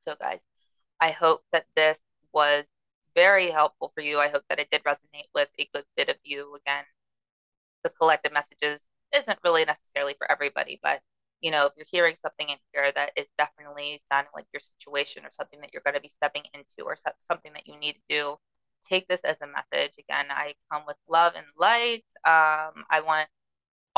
So 0.00 0.14
guys, 0.20 0.40
I 1.00 1.10
hope 1.10 1.42
that 1.52 1.66
this 1.76 1.98
was 2.32 2.64
very 3.14 3.50
helpful 3.50 3.90
for 3.94 4.00
you. 4.00 4.18
I 4.18 4.28
hope 4.28 4.44
that 4.48 4.58
it 4.58 4.68
did 4.70 4.84
resonate 4.84 5.28
with 5.34 5.48
a 5.58 5.68
good 5.72 5.84
bit 5.96 6.08
of 6.08 6.16
you. 6.22 6.54
Again, 6.54 6.84
the 7.82 7.90
collective 7.90 8.32
messages 8.32 8.86
isn't 9.14 9.38
really 9.44 9.64
necessarily 9.64 10.14
for 10.18 10.30
everybody, 10.30 10.78
but 10.82 11.00
you 11.40 11.50
know, 11.50 11.66
if 11.66 11.72
you're 11.76 11.86
hearing 11.90 12.16
something 12.20 12.48
in 12.48 12.56
here 12.72 12.90
that 12.92 13.12
is 13.16 13.26
definitely 13.38 14.02
sounding 14.10 14.30
like 14.34 14.46
your 14.52 14.60
situation 14.60 15.24
or 15.24 15.30
something 15.30 15.60
that 15.60 15.70
you're 15.72 15.82
going 15.84 15.94
to 15.94 16.00
be 16.00 16.08
stepping 16.08 16.42
into 16.52 16.84
or 16.84 16.96
something 17.20 17.52
that 17.52 17.66
you 17.66 17.78
need 17.78 17.92
to 17.92 18.00
do, 18.08 18.36
take 18.84 19.06
this 19.06 19.20
as 19.20 19.36
a 19.40 19.46
message. 19.46 19.92
Again, 19.98 20.26
I 20.30 20.54
come 20.70 20.82
with 20.86 20.96
love 21.08 21.34
and 21.36 21.46
light. 21.56 22.04
Um, 22.24 22.84
I 22.90 23.02
want 23.04 23.28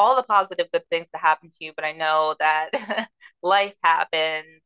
all 0.01 0.17
the 0.17 0.23
positive 0.23 0.69
good 0.73 0.89
things 0.91 1.07
to 1.15 1.21
happen 1.21 1.51
to 1.51 1.65
you, 1.65 1.73
but 1.77 1.85
I 1.85 1.93
know 1.93 2.35
that 2.41 2.71
life 3.43 3.75
happens. 3.85 4.63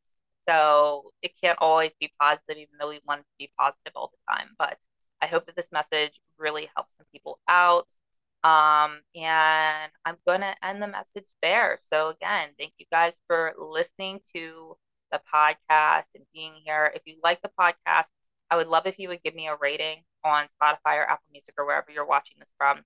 So 0.48 1.10
it 1.22 1.32
can't 1.42 1.58
always 1.60 1.92
be 2.00 2.12
positive, 2.20 2.56
even 2.58 2.74
though 2.78 2.90
we 2.90 3.00
want 3.06 3.22
to 3.22 3.26
be 3.38 3.50
positive 3.58 3.92
all 3.96 4.12
the 4.12 4.32
time. 4.34 4.50
But 4.58 4.78
I 5.20 5.26
hope 5.26 5.46
that 5.46 5.56
this 5.56 5.72
message 5.72 6.20
really 6.38 6.68
helps 6.76 6.94
some 6.96 7.06
people 7.12 7.40
out. 7.48 7.88
Um, 8.44 9.00
and 9.16 9.90
I'm 10.04 10.16
going 10.26 10.42
to 10.42 10.54
end 10.64 10.82
the 10.82 10.86
message 10.86 11.28
there. 11.42 11.78
So, 11.80 12.10
again, 12.10 12.50
thank 12.58 12.74
you 12.78 12.86
guys 12.92 13.20
for 13.26 13.54
listening 13.58 14.20
to 14.36 14.76
the 15.10 15.20
podcast 15.34 16.04
and 16.14 16.24
being 16.34 16.52
here. 16.64 16.92
If 16.94 17.02
you 17.06 17.16
like 17.24 17.40
the 17.42 17.50
podcast, 17.58 18.06
I 18.50 18.56
would 18.56 18.68
love 18.68 18.86
if 18.86 18.98
you 18.98 19.08
would 19.08 19.22
give 19.22 19.34
me 19.34 19.48
a 19.48 19.56
rating 19.56 20.02
on 20.24 20.46
Spotify 20.62 20.98
or 20.98 21.10
Apple 21.10 21.24
Music 21.32 21.54
or 21.58 21.66
wherever 21.66 21.90
you're 21.90 22.06
watching 22.06 22.36
this 22.38 22.54
from. 22.58 22.82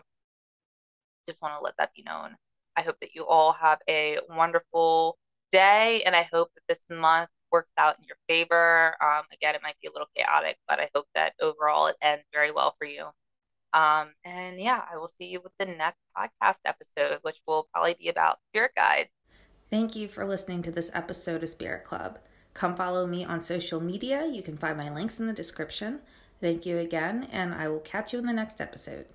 Just 1.29 1.43
want 1.43 1.55
to 1.55 1.61
let 1.63 1.77
that 1.79 1.95
be 1.95 2.03
known. 2.03 2.37
I 2.77 2.83
hope 2.83 2.99
that 3.01 3.15
you 3.15 3.27
all 3.27 3.53
have 3.53 3.79
a 3.89 4.19
wonderful 4.29 5.19
day 5.53 6.03
and 6.05 6.15
I 6.17 6.23
hope 6.33 6.51
that 6.55 6.63
this 6.69 6.85
month 6.91 7.31
works 7.51 7.73
out 7.79 7.99
in 7.99 8.05
your 8.05 8.17
favor. 8.29 8.95
Um, 9.03 9.25
again, 9.33 9.55
it 9.55 9.63
might 9.63 9.79
be 9.81 9.89
a 9.89 9.93
little 9.93 10.09
chaotic, 10.17 10.59
but 10.69 10.81
I 10.81 10.91
hope 10.95 11.07
that 11.15 11.35
overall 11.41 11.87
it 11.87 11.97
ends 12.03 12.25
very 12.33 12.51
well 12.51 12.75
for 12.79 12.87
you. 12.87 13.07
Um, 13.75 14.15
and 14.25 14.59
yeah, 14.59 14.83
I 14.91 14.97
will 14.97 15.11
see 15.19 15.27
you 15.27 15.41
with 15.43 15.53
the 15.59 15.67
next 15.67 15.99
podcast 16.17 16.59
episode, 16.65 17.19
which 17.23 17.37
will 17.47 17.69
probably 17.73 17.95
be 17.95 18.09
about 18.09 18.39
spirit 18.49 18.71
guides. 18.77 19.11
Thank 19.69 19.97
you 19.97 20.07
for 20.07 20.25
listening 20.25 20.63
to 20.63 20.71
this 20.71 20.93
episode 20.95 21.43
of 21.43 21.49
Spirit 21.49 21.83
Club. 21.83 22.21
Come 22.55 22.77
follow 22.77 23.07
me 23.07 23.25
on 23.25 23.41
social 23.41 23.81
media. 23.81 24.27
You 24.27 24.43
can 24.43 24.57
find 24.57 24.79
my 24.79 24.95
links 24.95 25.19
in 25.19 25.27
the 25.27 25.33
description. 25.33 25.99
Thank 26.41 26.65
you 26.65 26.79
again, 26.79 27.27
and 27.33 27.53
I 27.53 27.69
will 27.69 27.81
catch 27.81 28.13
you 28.13 28.21
in 28.21 28.27
the 28.27 28.33
next 28.33 28.61
episode. 28.61 29.07